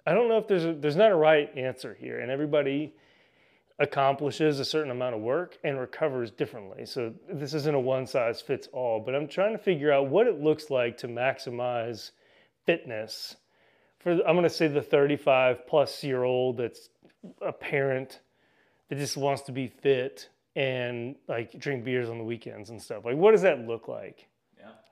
[0.06, 2.94] i don't know if there's a there's not a right answer here and everybody
[3.78, 6.86] accomplishes a certain amount of work and recovers differently.
[6.86, 10.26] So this isn't a one size fits all, but I'm trying to figure out what
[10.26, 12.12] it looks like to maximize
[12.64, 13.36] fitness
[13.98, 16.88] for I'm going to say the 35 plus year old that's
[17.40, 18.20] a parent
[18.88, 23.04] that just wants to be fit and like drink beers on the weekends and stuff.
[23.04, 24.28] Like what does that look like?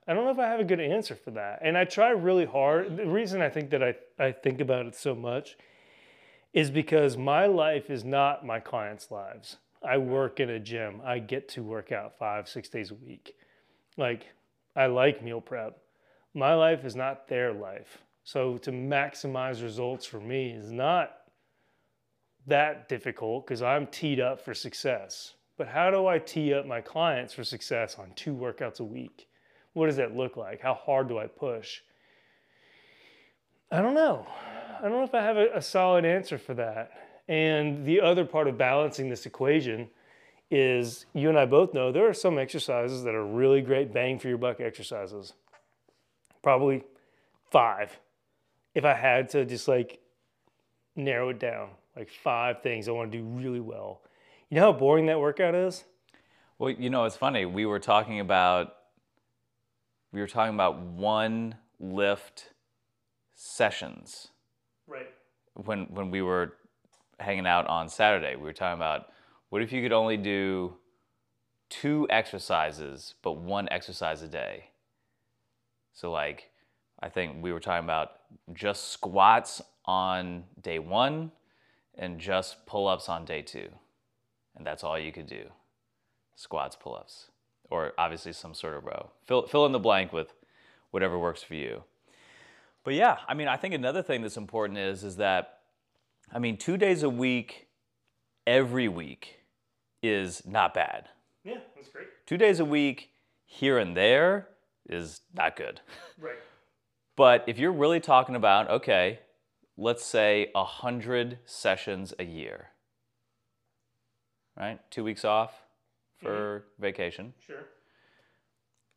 [0.07, 1.61] I don't know if I have a good answer for that.
[1.63, 2.97] And I try really hard.
[2.97, 5.57] The reason I think that I, I think about it so much
[6.53, 9.59] is because my life is not my clients' lives.
[9.85, 11.01] I work in a gym.
[11.05, 13.35] I get to work out five, six days a week.
[13.97, 14.27] Like,
[14.75, 15.79] I like meal prep.
[16.35, 17.99] My life is not their life.
[18.25, 21.15] So, to maximize results for me is not
[22.47, 25.35] that difficult because I'm teed up for success.
[25.59, 29.29] But how do I tee up my clients for success on two workouts a week?
[29.75, 30.61] What does that look like?
[30.61, 31.81] How hard do I push?
[33.71, 34.27] I don't know.
[34.79, 36.91] I don't know if I have a, a solid answer for that.
[37.29, 39.89] And the other part of balancing this equation
[40.51, 44.19] is you and I both know there are some exercises that are really great bang
[44.19, 45.33] for your buck exercises.
[46.43, 46.83] Probably
[47.51, 47.99] five.
[48.75, 50.01] If I had to just like
[50.95, 54.03] narrow it down, like five things I want to do really well.
[54.51, 55.85] You know how boring that workout is?
[56.59, 57.47] Well, you know, it's funny.
[57.47, 58.75] We were talking about
[60.13, 62.51] we were talking about one lift
[63.35, 64.29] sessions
[64.87, 65.11] Right.
[65.55, 66.55] when when we were
[67.19, 68.37] hanging out on Saturday.
[68.37, 69.07] We were talking about
[69.49, 70.77] what if you could only do
[71.69, 74.71] two exercises but one exercise a day.
[75.93, 76.51] So like
[77.01, 78.13] I think we were talking about
[78.53, 81.33] just squats on day 1
[81.97, 83.69] and just pull-ups on day 2.
[84.55, 85.47] And that's all you could do.
[86.37, 87.32] Squats, pull-ups
[87.73, 89.11] or obviously some sort of row.
[89.25, 90.35] Fill fill in the blank with
[90.91, 91.83] whatever works for you.
[92.85, 95.61] But yeah, I mean, I think another thing that's important is is that,
[96.33, 97.69] I mean, two days a week,
[98.47, 99.41] every week,
[100.03, 101.09] is not bad.
[101.45, 102.09] Yeah, that's great.
[102.27, 103.11] Two days a week,
[103.47, 104.49] here and there,
[104.89, 105.81] is not good.
[106.21, 106.37] Right.
[107.17, 109.19] But if you're really talking about, okay,
[109.77, 112.69] let's say a hundred sessions a year,
[114.57, 114.79] right?
[114.91, 115.62] Two weeks off
[116.23, 116.83] for mm-hmm.
[116.83, 117.65] vacation, Sure.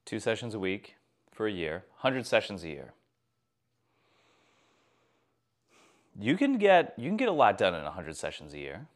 [0.06, 0.96] two sessions a week
[1.32, 2.94] for a year, hundred sessions a year.
[6.20, 8.88] you can get you can get a lot done in 100 sessions a year.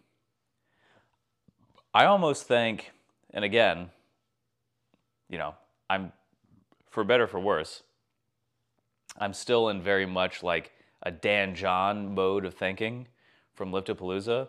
[1.93, 2.91] I almost think,
[3.33, 3.89] and again,
[5.27, 5.55] you know,
[5.89, 6.11] I'm
[6.89, 7.83] for better for worse.
[9.17, 10.71] I'm still in very much like
[11.03, 13.07] a Dan John mode of thinking
[13.53, 14.47] from Liftapalooza.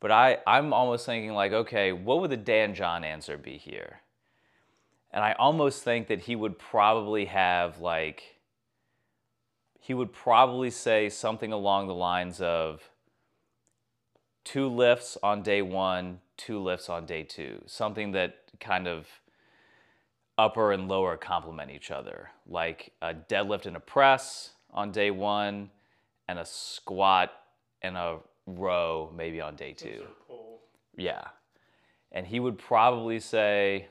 [0.00, 4.00] But I, I'm almost thinking like, okay, what would the Dan John answer be here?
[5.10, 8.38] And I almost think that he would probably have like
[9.80, 12.90] he would probably say something along the lines of
[14.44, 17.62] two lifts on day one, two lifts on day two.
[17.66, 19.06] Something that kind of
[20.36, 25.70] upper and lower complement each other, like a deadlift and a press on day one,
[26.28, 27.32] and a squat
[27.80, 28.18] and a
[28.56, 30.02] row maybe on day two.
[30.96, 31.24] Yeah.
[32.10, 33.88] And he would probably say,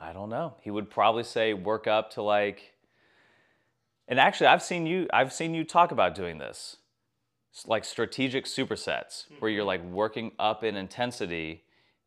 [0.00, 0.54] I don't know.
[0.60, 2.74] He would probably say work up to like
[4.06, 6.76] and actually I've seen you I've seen you talk about doing this.
[7.66, 11.62] Like strategic supersets where you're like working up in intensity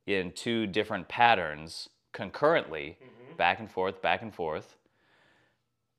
[0.05, 2.97] in two different patterns concurrently,
[3.37, 4.75] back and forth, back and forth.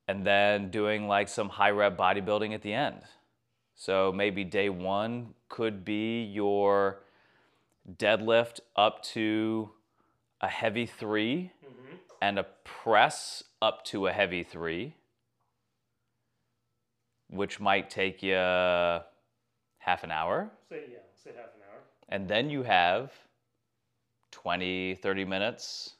[0.06, 3.02] And then doing like some high rep bodybuilding at the end.
[3.78, 6.98] So maybe day 1 could be your
[7.96, 9.70] deadlift up to
[10.40, 11.94] a heavy 3 mm-hmm.
[12.20, 14.94] and a press up to a heavy three,
[17.28, 20.50] which might take you half an hour.
[20.68, 21.80] Say yeah, say half an hour.
[22.08, 23.12] And then you have
[24.32, 25.94] 20, 30 minutes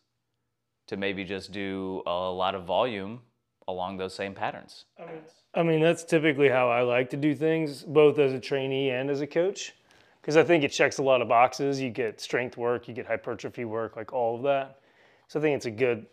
[0.89, 3.21] to maybe just do a lot of volume
[3.69, 4.87] along those same patterns.
[4.99, 5.23] I mean,
[5.59, 9.11] I mean that's typically how I like to do things, both as a trainee and
[9.11, 9.75] as a coach,
[10.21, 11.81] because I think it checks a lot of boxes.
[11.81, 14.79] You get strength work, you get hypertrophy work, like all of that.
[15.27, 16.07] So I think it's a good,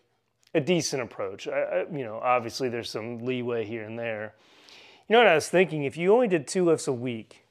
[0.55, 1.47] a decent approach.
[1.47, 4.34] I, I, you know, obviously there's some leeway here and there.
[5.08, 5.84] You know what I was thinking?
[5.84, 7.45] If you only did two lifts a week,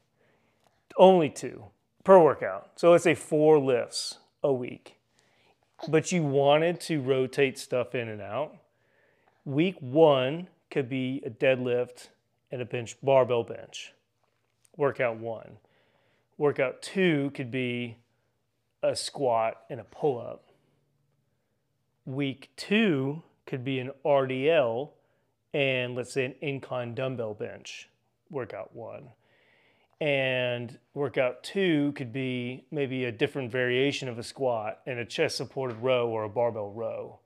[0.96, 1.66] only two
[2.02, 2.70] per workout.
[2.74, 4.98] So let's say four lifts a week,
[5.86, 8.56] but you wanted to rotate stuff in and out.
[9.44, 12.08] Week one could be a deadlift
[12.50, 13.94] and a bench barbell bench.
[14.76, 15.56] Workout one.
[16.36, 17.96] Workout two could be
[18.82, 20.44] a squat and a pull up
[22.04, 24.90] week two could be an RDL
[25.52, 27.88] and let's say an incline dumbbell bench,
[28.30, 29.10] workout one.
[30.00, 35.36] And workout two could be maybe a different variation of a squat and a chest
[35.36, 37.20] supported row or a barbell row.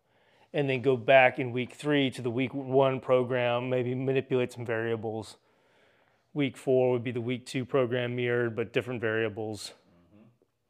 [0.52, 4.64] And then go back in week three to the week one program, maybe manipulate some
[4.64, 5.36] variables.
[6.32, 9.74] Week four would be the week two program mirrored, but different variables.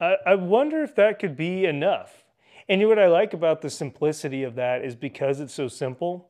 [0.01, 0.05] Mm-hmm.
[0.27, 2.25] I, I wonder if that could be enough
[2.69, 6.29] and what I like about the simplicity of that is because it's so simple,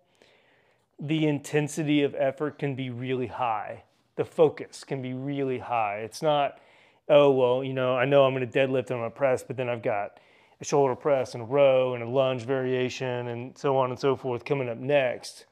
[1.01, 3.85] the intensity of effort can be really high.
[4.15, 5.99] The focus can be really high.
[5.99, 6.61] It's not,
[7.09, 9.43] oh, well, you know, I know I'm going to deadlift and I'm going to press,
[9.43, 10.21] but then I've got
[10.61, 14.17] a shoulder press and a row and a lunge variation and so on and so
[14.17, 15.47] forth coming up next.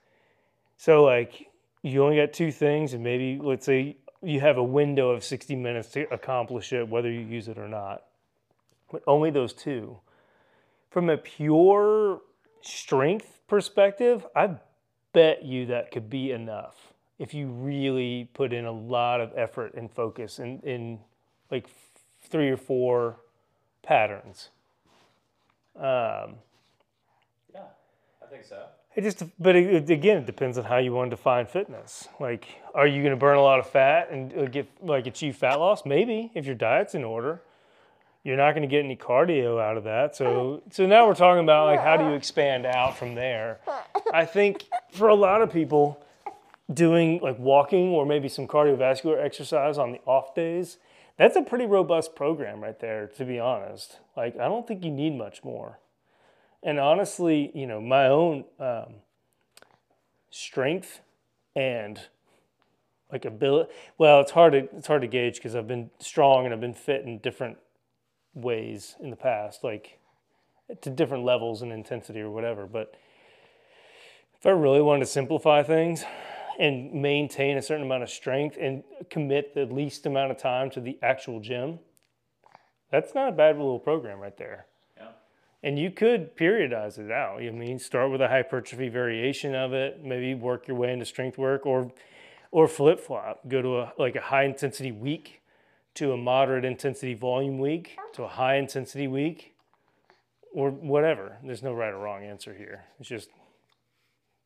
[0.77, 1.51] So, like,
[1.83, 5.55] you only got two things, and maybe, let's say, you have a window of 60
[5.55, 8.05] minutes to accomplish it, whether you use it or not.
[8.91, 9.99] But only those two
[10.91, 12.23] from a pure
[12.63, 14.57] strength perspective, I
[15.13, 19.75] bet you that could be enough if you really put in a lot of effort
[19.75, 20.99] and focus in, in
[21.51, 21.67] like
[22.23, 23.21] three or four
[23.83, 24.51] patterns.
[25.77, 26.37] Um,
[27.55, 27.63] Yeah,
[28.23, 28.65] I think so.
[28.95, 32.09] it just, but it, again, it depends on how you want to define fitness.
[32.19, 35.37] Like, are you going to burn a lot of fat and uh, get like achieve
[35.37, 35.85] fat loss?
[35.85, 37.41] Maybe if your diet's in order
[38.27, 40.17] you're not going to get any cardio out of that.
[40.17, 43.61] So so now we're talking about like how do you expand out from there.
[44.13, 46.05] I think for a lot of people
[46.75, 50.79] doing like walking or maybe some cardiovascular exercise on the off days,
[51.19, 53.99] that's a pretty robust program right there to be honest.
[54.17, 55.79] Like I don't think you need much more.
[56.63, 58.95] And honestly, you know, my own um,
[60.31, 61.01] strength
[61.55, 62.01] and
[63.11, 66.53] like ability well it's hard to it's hard to gauge because i've been strong and
[66.53, 67.57] i've been fit in different
[68.37, 69.99] ways in the past, like
[70.83, 72.67] to different levels and intensity or whatever.
[72.67, 72.95] But
[74.39, 76.05] if I really wanted to simplify things
[76.59, 80.81] and maintain a certain amount of strength and commit the least amount of time to
[80.81, 81.79] the actual gym,
[82.91, 84.67] that's not a bad little program right there.
[84.97, 85.09] Yeah.
[85.63, 87.43] And you could periodize it out.
[87.43, 91.39] I mean, start with a hypertrophy variation of it, maybe work your way into strength
[91.39, 91.93] work, or
[92.53, 93.41] or flip flop.
[93.49, 95.43] Go to a like a high intensity week
[95.95, 99.55] to a moderate intensity volume week to a high intensity week
[100.55, 101.37] or whatever.
[101.43, 102.85] There's no right or wrong answer here.
[103.01, 103.31] It's just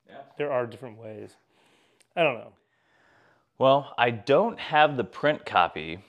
[0.08, 0.22] Yeah.
[0.38, 1.36] there are different ways.
[2.20, 2.52] I don't know.
[3.56, 6.00] Well, I don't have the print copy,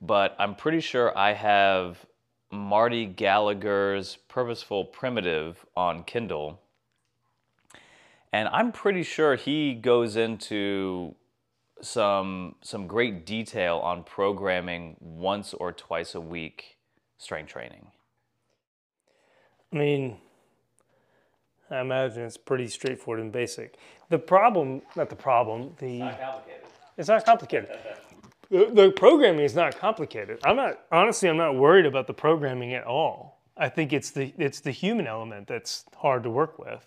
[0.00, 2.06] but I'm pretty sure I have
[2.50, 6.62] Marty Gallagher's Purposeful Primitive on Kindle.
[8.32, 11.14] And I'm pretty sure he goes into
[11.82, 16.78] some some great detail on programming once or twice a week
[17.18, 17.88] strength training.
[19.74, 20.16] I mean,
[21.70, 23.76] I imagine it's pretty straightforward and basic.
[24.08, 26.66] The problem, not the problem, the complicated.
[26.96, 27.78] it's not complicated.
[28.50, 30.40] The, the programming is not complicated.
[30.44, 31.28] I'm not honestly.
[31.28, 33.40] I'm not worried about the programming at all.
[33.56, 36.84] I think it's the it's the human element that's hard to work with.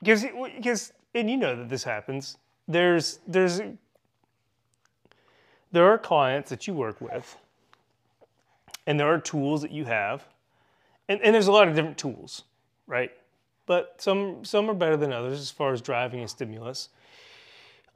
[0.00, 0.24] Because
[0.56, 2.36] because and you know that this happens.
[2.68, 3.60] There's there's
[5.72, 7.36] there are clients that you work with,
[8.86, 10.24] and there are tools that you have,
[11.08, 12.44] and, and there's a lot of different tools,
[12.86, 13.10] right?
[13.66, 16.90] But some some are better than others as far as driving a stimulus.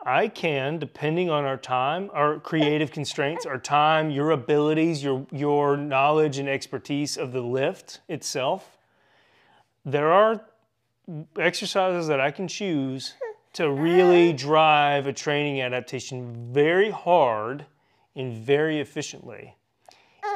[0.04, 5.76] I can, depending on our time, our creative constraints, our time, your abilities, your your
[5.76, 8.78] knowledge and expertise of the lift itself.
[9.84, 10.44] There are
[11.38, 13.14] exercises that I can choose
[13.54, 17.66] to really drive a training adaptation very hard
[18.14, 19.56] and very efficiently.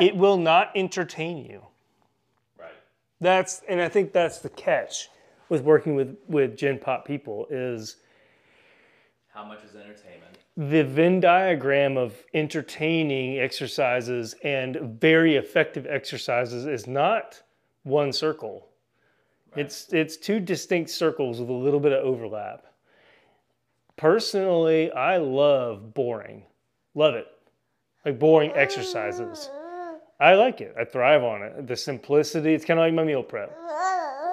[0.00, 1.66] It will not entertain you.
[3.23, 3.31] Right.
[3.31, 5.09] That's and I think that's the catch
[5.49, 7.97] with working with with Gen Pop people is
[9.33, 10.39] How much is entertainment?
[10.57, 17.41] the Venn diagram of entertaining exercises and very effective exercises is not
[17.85, 18.68] one circle.
[19.57, 22.66] It's it's two distinct circles with a little bit of overlap.
[23.97, 26.45] Personally, I love boring.
[26.95, 27.27] Love it.
[28.05, 29.51] Like boring exercises.
[30.23, 30.75] I like it.
[30.79, 31.66] I thrive on it.
[31.66, 33.59] The simplicity, it's kind of like my meal prep.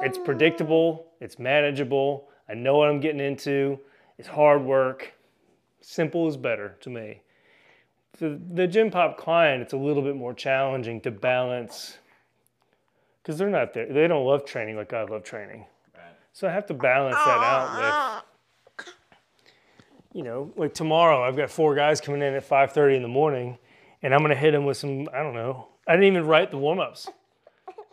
[0.03, 2.29] It's predictable, it's manageable.
[2.47, 3.79] I know what I'm getting into.
[4.19, 5.13] It's hard work.
[5.81, 7.21] Simple is better to me.
[8.15, 11.97] For the Gen Pop client, it's a little bit more challenging to balance
[13.21, 13.91] because they're not there.
[13.91, 15.65] They don't love training like I love training.
[15.95, 16.03] Right.
[16.33, 18.25] So I have to balance that out
[18.77, 18.87] with,
[20.13, 23.57] you know, like tomorrow I've got four guys coming in at 5:30 in the morning,
[24.01, 25.07] and I'm gonna hit them with some.
[25.13, 25.67] I don't know.
[25.87, 27.07] I didn't even write the warm ups.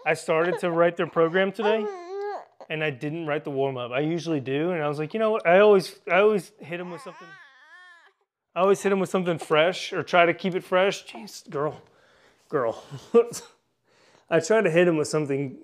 [0.07, 1.85] I started to write their program today,
[2.71, 3.91] and I didn't write the warm up.
[3.91, 5.47] I usually do, and I was like, you know what?
[5.47, 7.27] I always I always hit them with something.
[8.55, 11.07] I always hit them with something fresh, or try to keep it fresh.
[11.07, 11.83] Jeez, girl,
[12.49, 12.85] girl.
[14.31, 15.59] I try to hit them with something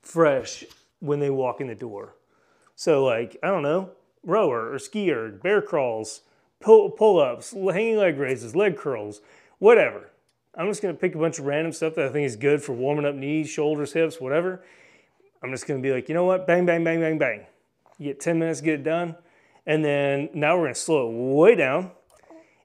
[0.00, 0.64] fresh
[1.00, 2.14] when they walk in the door.
[2.74, 3.90] So like I don't know,
[4.24, 6.22] rower or skier, bear crawls,
[6.60, 9.20] pull pull ups, hanging leg raises, leg curls,
[9.58, 10.11] whatever.
[10.54, 12.74] I'm just gonna pick a bunch of random stuff that I think is good for
[12.74, 14.62] warming up knees, shoulders, hips, whatever.
[15.42, 16.46] I'm just gonna be like, you know what?
[16.46, 17.46] Bang, bang, bang, bang, bang.
[17.98, 19.16] You get 10 minutes get it done.
[19.66, 21.92] And then now we're gonna slow it way down.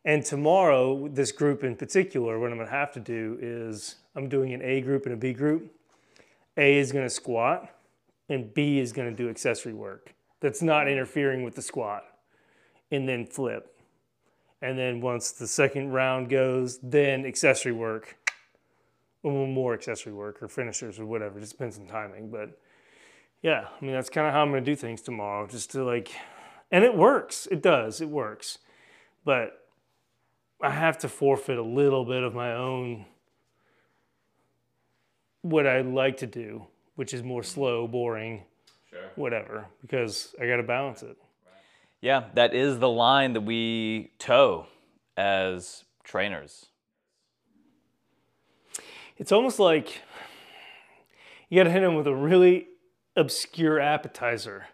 [0.03, 4.53] And tomorrow, this group in particular, what I'm gonna have to do is I'm doing
[4.53, 5.73] an A group and a B group.
[6.57, 7.69] A is gonna squat,
[8.29, 12.03] and B is gonna do accessory work that's not interfering with the squat,
[12.91, 13.76] and then flip.
[14.61, 18.17] And then once the second round goes, then accessory work,
[19.23, 21.39] or more accessory work or finishers or whatever.
[21.39, 22.29] Just depends on timing.
[22.29, 22.57] But
[23.41, 26.11] yeah, I mean, that's kind of how I'm gonna do things tomorrow, just to like,
[26.71, 27.47] and it works.
[27.51, 28.57] It does, it works.
[29.23, 29.63] But
[30.61, 33.05] I have to forfeit a little bit of my own
[35.41, 38.43] what I like to do, which is more slow, boring,
[38.89, 38.99] Sure.
[39.15, 41.15] whatever, because I got to balance it.
[42.01, 44.67] Yeah, that is the line that we toe
[45.15, 46.67] as trainers.
[49.17, 50.01] It's almost like
[51.49, 52.67] you got to hit them with a really
[53.15, 54.67] obscure appetizer.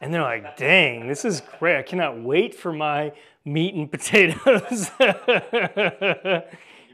[0.00, 1.78] And they're like, dang, this is great.
[1.78, 3.12] I cannot wait for my
[3.44, 4.90] meat and potatoes.
[5.00, 6.44] and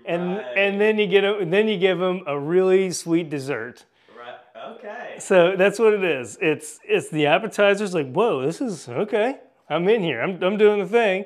[0.07, 3.85] and then you get a, then you give them a really sweet dessert.
[4.19, 4.35] Right.
[4.77, 5.17] Okay.
[5.21, 6.39] So that's what it is.
[6.41, 9.39] It's it's the appetizers like, whoa, this is okay.
[9.71, 10.21] I'm in here.
[10.21, 11.25] I'm I'm doing the thing.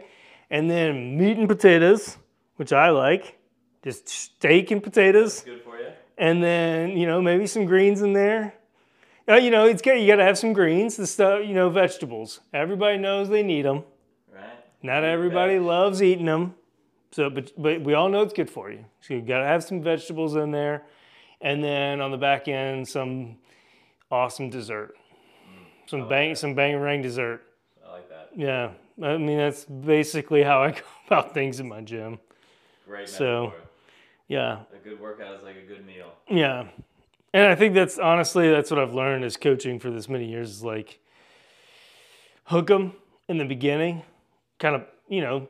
[0.50, 2.18] And then meat and potatoes,
[2.56, 3.38] which I like.
[3.82, 5.40] Just steak and potatoes.
[5.40, 5.88] Good for you.
[6.16, 8.54] And then, you know, maybe some greens in there.
[9.28, 11.70] Uh, you know, it's got you got to have some greens, the stuff, you know,
[11.70, 12.40] vegetables.
[12.52, 13.84] Everybody knows they need them.
[14.32, 14.44] Right.
[14.82, 16.54] Not everybody loves eating them.
[17.10, 18.84] So, but but we all know it's good for you.
[19.00, 20.82] So you got to have some vegetables in there,
[21.40, 23.36] and then on the back end, some
[24.10, 24.94] awesome dessert,
[25.86, 27.42] some bang some bang rang dessert.
[28.36, 28.74] I like that.
[28.98, 32.18] Yeah, I mean that's basically how I go about things in my gym.
[32.86, 33.60] Great So- metaphor.
[34.26, 36.10] Yeah, A good workout is like a good meal.
[36.30, 36.64] yeah,
[37.34, 40.48] and I think that's honestly that's what I've learned as coaching for this many years
[40.50, 40.98] is like
[42.44, 42.94] hook them
[43.28, 44.02] in the beginning,
[44.58, 45.46] kind of you know,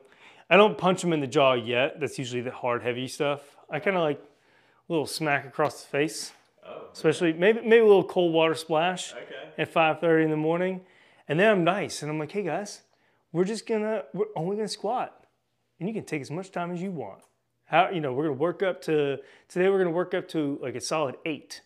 [0.49, 2.01] I don't punch them in the jaw yet.
[2.01, 3.39] That's usually the hard, heavy stuff.
[3.69, 6.33] I kind of like a little smack across the face,
[6.67, 9.53] Oh, especially maybe maybe a little cold water splash okay.
[9.57, 10.81] at 5:30 in the morning,
[11.27, 12.81] and then I'm nice and I'm like, hey guys,
[13.31, 15.25] we're just gonna we're only gonna squat,
[15.79, 17.21] and you can take as much time as you want.
[17.65, 19.19] How you know we're gonna work up to
[19.49, 21.61] today we're gonna work up to like a solid eight,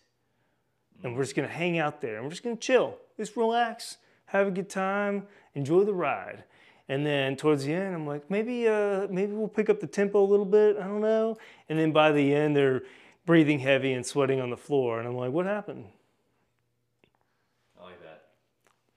[1.02, 4.46] and we're just gonna hang out there and we're just gonna chill, just relax, have
[4.46, 6.44] a good time, enjoy the ride.
[6.88, 10.24] And then towards the end, I'm like, maybe uh, maybe we'll pick up the tempo
[10.24, 10.76] a little bit.
[10.76, 11.38] I don't know.
[11.68, 12.82] And then by the end, they're
[13.26, 15.84] breathing heavy and sweating on the floor, and I'm like, what happened?
[17.80, 18.24] I like that.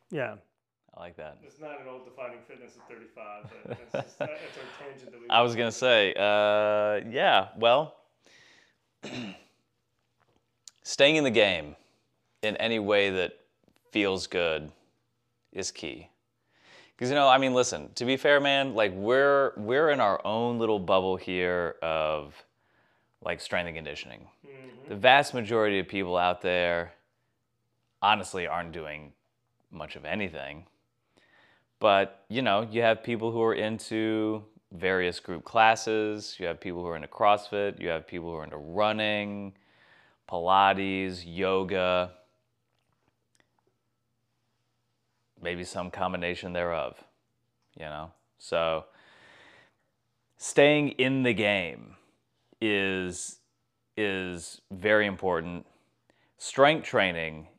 [0.10, 0.36] Yeah.
[1.04, 1.38] Like that.
[1.44, 5.20] It's not an old defining fitness at 35, but that's, just, that's our tangent that
[5.20, 5.30] we.
[5.30, 7.50] I was gonna say, uh, yeah.
[7.58, 7.98] Well,
[10.84, 11.76] staying in the game
[12.42, 13.34] in any way that
[13.92, 14.72] feels good
[15.52, 16.08] is key.
[16.96, 17.90] Because you know, I mean, listen.
[17.96, 22.34] To be fair, man, like we're we're in our own little bubble here of
[23.22, 24.26] like strength and conditioning.
[24.88, 26.94] The vast majority of people out there,
[28.02, 29.12] honestly, aren't doing
[29.70, 30.66] much of anything.
[31.84, 36.38] But you know, you have people who are into various group classes.
[36.40, 37.82] You have people who are into CrossFit.
[37.82, 39.52] You have people who are into running,
[40.30, 42.12] Pilates, yoga,
[45.42, 47.04] maybe some combination thereof.
[47.78, 48.86] You know, so
[50.38, 51.98] staying in the game
[52.62, 53.40] is
[53.98, 55.66] is very important.
[56.38, 57.50] Strength training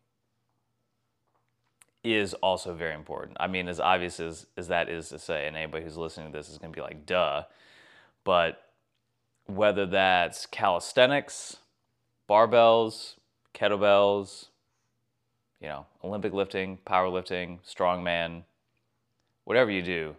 [2.05, 3.37] is also very important.
[3.41, 6.39] I mean, as obvious as, as that is to say, and anybody who's listening to
[6.39, 7.45] this is going to be like, duh.
[8.23, 8.63] But
[9.47, 11.57] whether that's calisthenics,
[12.29, 13.15] barbells,
[13.55, 14.49] kettlebells,
[15.61, 18.43] you know, Olympic lifting, powerlifting, strongman,
[19.45, 20.17] whatever you do,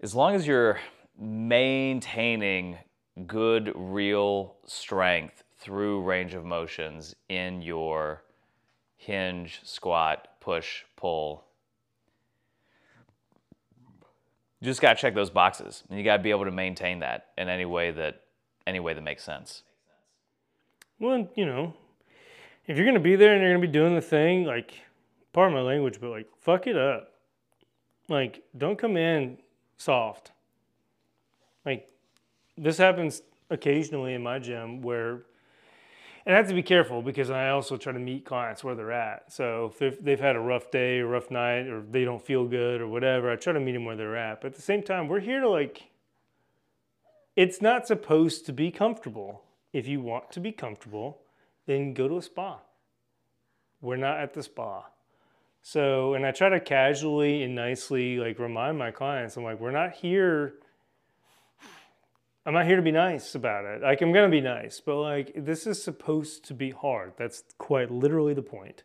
[0.00, 0.78] as long as you're
[1.18, 2.78] maintaining
[3.26, 8.22] good, real strength through range of motions in your
[8.98, 11.44] hinge, squat, push, pull.
[14.60, 17.48] You just gotta check those boxes, and you gotta be able to maintain that in
[17.48, 18.22] any way that
[18.66, 19.62] any way that makes sense.
[20.98, 21.74] Well, you know,
[22.66, 24.74] if you're gonna be there and you're gonna be doing the thing, like,
[25.32, 27.14] pardon my language, but like, fuck it up.
[28.08, 29.38] Like, don't come in
[29.76, 30.32] soft.
[31.64, 31.88] Like,
[32.56, 35.22] this happens occasionally in my gym where,
[36.28, 38.92] and I have to be careful because I also try to meet clients where they're
[38.92, 39.32] at.
[39.32, 42.44] So if they've, they've had a rough day or rough night or they don't feel
[42.44, 44.42] good or whatever, I try to meet them where they're at.
[44.42, 45.84] But at the same time, we're here to like,
[47.34, 49.42] it's not supposed to be comfortable.
[49.72, 51.22] If you want to be comfortable,
[51.64, 52.58] then go to a spa.
[53.80, 54.84] We're not at the spa.
[55.62, 59.70] So, and I try to casually and nicely like remind my clients, I'm like, we're
[59.70, 60.56] not here.
[62.48, 63.82] I'm not here to be nice about it.
[63.82, 67.12] Like, I'm gonna be nice, but like, this is supposed to be hard.
[67.18, 68.84] That's quite literally the point.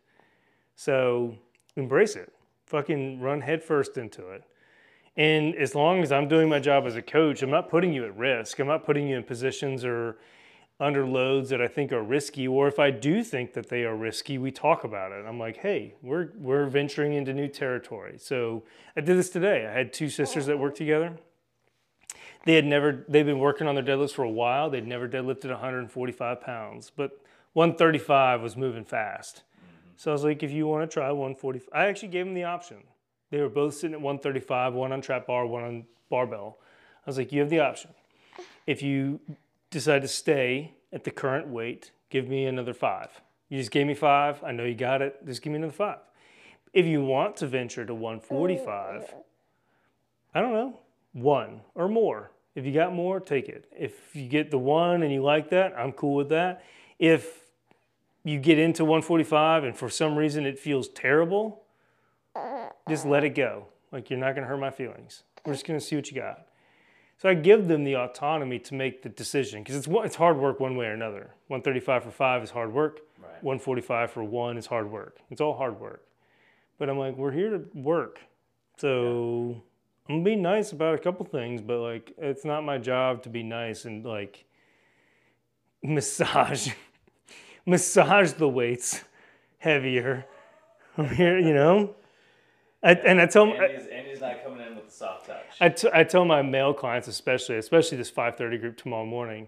[0.75, 1.37] So,
[1.77, 2.33] embrace it.
[2.65, 4.43] Fucking run headfirst into it.
[5.15, 8.03] And as long as I'm doing my job as a coach, I'm not putting you
[8.03, 8.59] at risk.
[8.59, 10.17] I'm not putting you in positions or
[10.81, 13.95] under loads that I think are risky, or if I do think that they are
[13.95, 15.23] risky, we talk about it.
[15.25, 18.17] I'm like, hey, we're we're venturing into new territory.
[18.17, 18.65] So
[18.97, 19.65] I did this today.
[19.65, 21.17] I had two sisters that work together.
[22.45, 24.69] They had never they've been working on their deadlifts for a while.
[24.69, 27.19] They'd never deadlifted 145 pounds, but
[27.53, 29.43] 135 was moving fast.
[29.57, 29.93] Mm-hmm.
[29.97, 32.43] So I was like, if you want to try 145, I actually gave them the
[32.43, 32.77] option.
[33.29, 36.59] They were both sitting at 135, one on trap bar, one on barbell.
[37.05, 37.91] I was like, you have the option.
[38.67, 39.19] If you
[39.71, 43.09] decide to stay at the current weight, give me another five.
[43.49, 44.43] You just gave me five.
[44.43, 45.25] I know you got it.
[45.25, 45.97] Just give me another five.
[46.73, 49.13] If you want to venture to 145, mm.
[50.33, 50.79] I don't know,
[51.13, 52.31] one or more.
[52.55, 53.65] If you got more, take it.
[53.75, 56.63] If you get the one and you like that, I'm cool with that.
[56.99, 57.43] If
[58.23, 61.63] you get into 145 and for some reason it feels terrible,
[62.87, 63.67] just let it go.
[63.91, 65.23] Like you're not gonna hurt my feelings.
[65.45, 66.47] We're just gonna see what you got.
[67.17, 70.59] So I give them the autonomy to make the decision because it's it's hard work
[70.59, 71.31] one way or another.
[71.47, 73.01] 135 for five is hard work.
[73.21, 73.43] Right.
[73.43, 75.19] 145 for one is hard work.
[75.29, 76.05] It's all hard work.
[76.77, 78.19] But I'm like, we're here to work.
[78.77, 79.61] So
[80.09, 83.29] I'm gonna be nice about a couple things, but like it's not my job to
[83.29, 84.45] be nice and like
[85.81, 86.69] massage
[87.65, 89.03] massage the weights
[89.59, 90.25] heavier.
[90.97, 91.95] I'm here, you know.
[92.83, 95.45] I, and I tell Andy's, Andy's not coming in with the soft touch.
[95.61, 99.47] I, t- I tell my male clients especially especially this 5.30 group tomorrow morning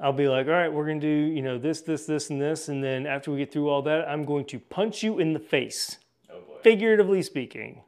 [0.00, 2.40] i'll be like all right we're going to do you know this this this and
[2.40, 5.34] this and then after we get through all that i'm going to punch you in
[5.34, 5.98] the face
[6.32, 7.82] oh figuratively speaking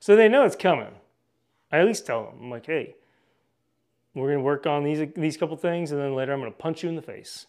[0.00, 0.94] so they know it's coming
[1.70, 2.94] I at least tell them, I'm like, hey,
[4.14, 6.88] we're gonna work on these these couple things, and then later I'm gonna punch you
[6.88, 7.46] in the face.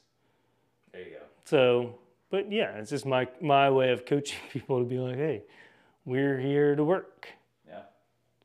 [0.91, 1.25] There you go.
[1.45, 1.95] So,
[2.29, 5.43] but yeah, it's just my my way of coaching people to be like, hey,
[6.05, 7.29] we're here to work.
[7.67, 7.81] Yeah.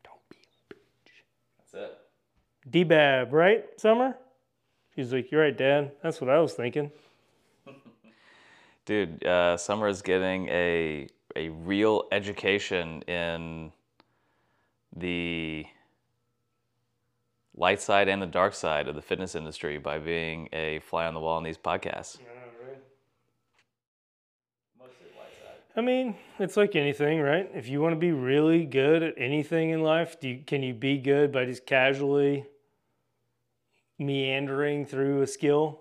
[0.03, 1.73] Don't be a bitch.
[1.73, 1.99] That's it.
[2.71, 4.17] D-Bab, right, Summer?
[4.95, 5.93] She's like, you're right, Dad.
[6.03, 6.91] That's what I was thinking.
[8.87, 13.73] Dude, uh, Summer is getting a a real education in
[14.97, 15.67] the
[17.57, 21.15] light side and the dark side of the fitness industry by being a fly on
[21.15, 22.19] the wall in these podcasts.
[22.19, 22.27] Yeah,
[22.67, 22.79] right.
[24.79, 25.61] Mostly light side.
[25.77, 27.49] I mean, it's like anything, right?
[27.55, 30.75] If you want to be really good at anything in life, do you, can you
[30.75, 32.47] be good by just casually
[33.99, 35.81] meandering through a skill?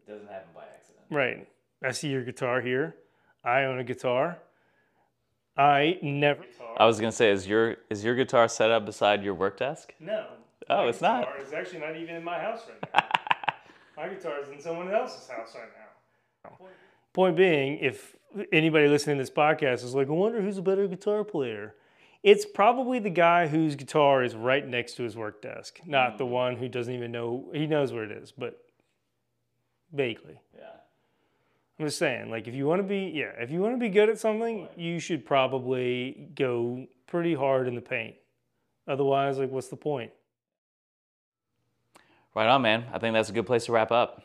[0.00, 1.06] It doesn't happen by accident.
[1.10, 1.48] Right.
[1.82, 2.94] I see your guitar here.
[3.42, 4.38] I own a guitar.
[5.56, 6.44] I never.
[6.76, 9.94] I was gonna say, is your is your guitar set up beside your work desk?
[10.00, 10.26] No.
[10.68, 11.26] Oh, it's not.
[11.26, 13.52] guitar is actually not even in my house right now.
[14.02, 16.50] my guitar is in someone else's house right now.
[16.60, 16.68] Oh.
[17.12, 18.16] Point being, if
[18.52, 21.74] anybody listening to this podcast is like, I wonder who's a better guitar player,
[22.22, 26.18] it's probably the guy whose guitar is right next to his work desk, not hmm.
[26.18, 27.50] the one who doesn't even know.
[27.52, 28.58] He knows where it is, but
[29.92, 30.40] vaguely.
[30.56, 30.62] Yeah.
[31.78, 33.88] I'm just saying, like, if you want to be, yeah, if you want to be
[33.88, 38.14] good at something, you should probably go pretty hard in the paint.
[38.86, 40.12] Otherwise, like, what's the point?
[42.34, 42.84] Right on, man.
[42.92, 44.22] I think that's a good place to wrap up.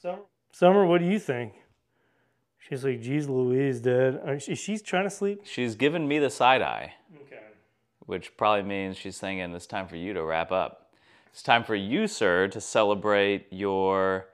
[0.00, 0.18] Summer,
[0.52, 1.54] Summer, what do you think?
[2.58, 4.20] She's like, geez, Louise, Dad.
[4.48, 5.42] Is she trying to sleep?
[5.44, 6.94] She's giving me the side eye,
[7.26, 7.42] Okay.
[8.06, 10.92] which probably means she's thinking it's time for you to wrap up.
[11.30, 14.28] It's time for you, sir, to celebrate your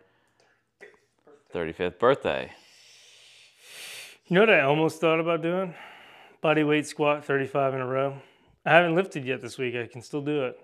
[1.52, 2.52] 35th birthday.
[4.26, 5.74] You know what I almost thought about doing?
[6.40, 8.16] Body weight squat 35 in a row.
[8.64, 9.74] I haven't lifted yet this week.
[9.74, 10.60] I can still do it.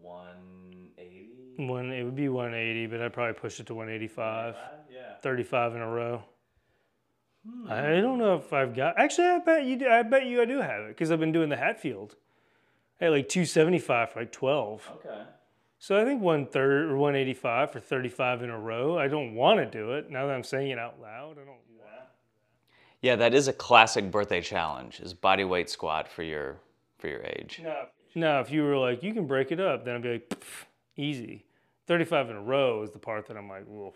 [0.00, 1.66] 180?
[1.66, 4.56] One, it would be 180, but I'd probably push it to 185.
[4.90, 5.16] Yeah.
[5.22, 6.22] 35 in a row.
[7.68, 8.98] I don't know if I've got.
[8.98, 9.76] Actually, I bet you.
[9.76, 12.16] Do, I bet you I do have it because I've been doing the Hatfield.
[13.00, 14.90] I had like 275 for like 12.
[14.96, 15.22] Okay.
[15.84, 18.96] So I think one third or 185 for 35 in a row.
[18.96, 21.32] I don't want to do it now that I'm saying it out loud.
[21.32, 21.60] I don't want.
[23.02, 25.00] Yeah, that is a classic birthday challenge.
[25.00, 26.56] Is body weight squat for your
[26.96, 27.60] for your age.
[27.62, 28.40] No, no.
[28.40, 30.64] If you were like, you can break it up, then I'd be like, "Pff,
[30.96, 31.44] easy.
[31.86, 33.92] 35 in a row is the part that I'm like, woof.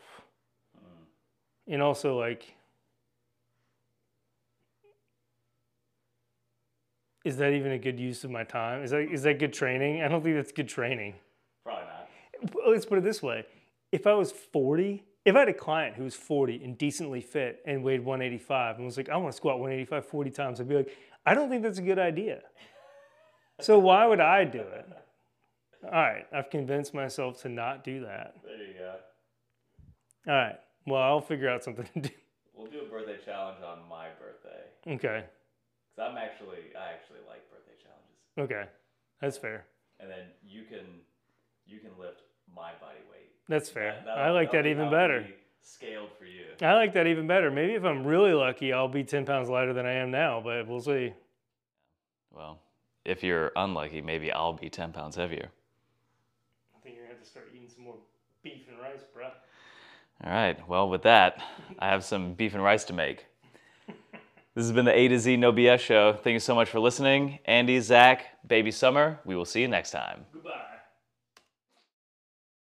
[0.77, 1.73] Mm.
[1.73, 2.55] And also like,
[7.25, 8.83] is that even a good use of my time?
[8.83, 10.03] Is that is that good training?
[10.03, 11.15] I don't think that's good training.
[12.41, 12.55] Probably not.
[12.65, 13.45] Well, Let's put it this way:
[13.93, 17.61] if I was 40, if I had a client who was 40 and decently fit
[17.67, 20.77] and weighed 185 and was like, I want to squat 185 40 times, I'd be
[20.77, 22.41] like, I don't think that's a good idea.
[23.61, 24.87] So why would I do it?
[25.85, 28.35] All right, I've convinced myself to not do that.
[28.45, 28.95] There you go.
[30.27, 32.15] All right, well, I'll figure out something to do.
[32.55, 34.95] We'll do a birthday challenge on my birthday.
[34.95, 35.25] Okay,
[35.97, 38.19] Cause I'm actually I actually like birthday challenges.
[38.39, 38.69] okay,
[39.21, 39.67] that's fair.
[40.01, 40.87] And then you can
[41.67, 42.23] you can lift
[42.55, 43.31] my body weight.
[43.49, 44.03] That's fair.
[44.05, 45.21] That'll- I like that'll that even better.
[45.23, 46.47] be Scaled for you.
[46.63, 47.51] I like that even better.
[47.51, 50.67] Maybe if I'm really lucky, I'll be 10 pounds lighter than I am now, but
[50.67, 51.13] we'll see.
[52.33, 52.59] Well,
[53.05, 55.51] if you're unlucky, maybe I'll be 10 pounds heavier.
[56.77, 57.97] I think you're gonna have to start eating some more
[58.43, 59.31] beef and rice, bruh.
[60.25, 60.67] All right.
[60.69, 61.41] Well, with that,
[61.79, 63.27] I have some beef and rice to make.
[64.55, 66.15] This has been the A to Z No BS show.
[66.15, 67.39] Thank you so much for listening.
[67.45, 70.25] Andy, Zack, Baby Summer, we will see you next time.
[70.33, 70.65] Goodbye.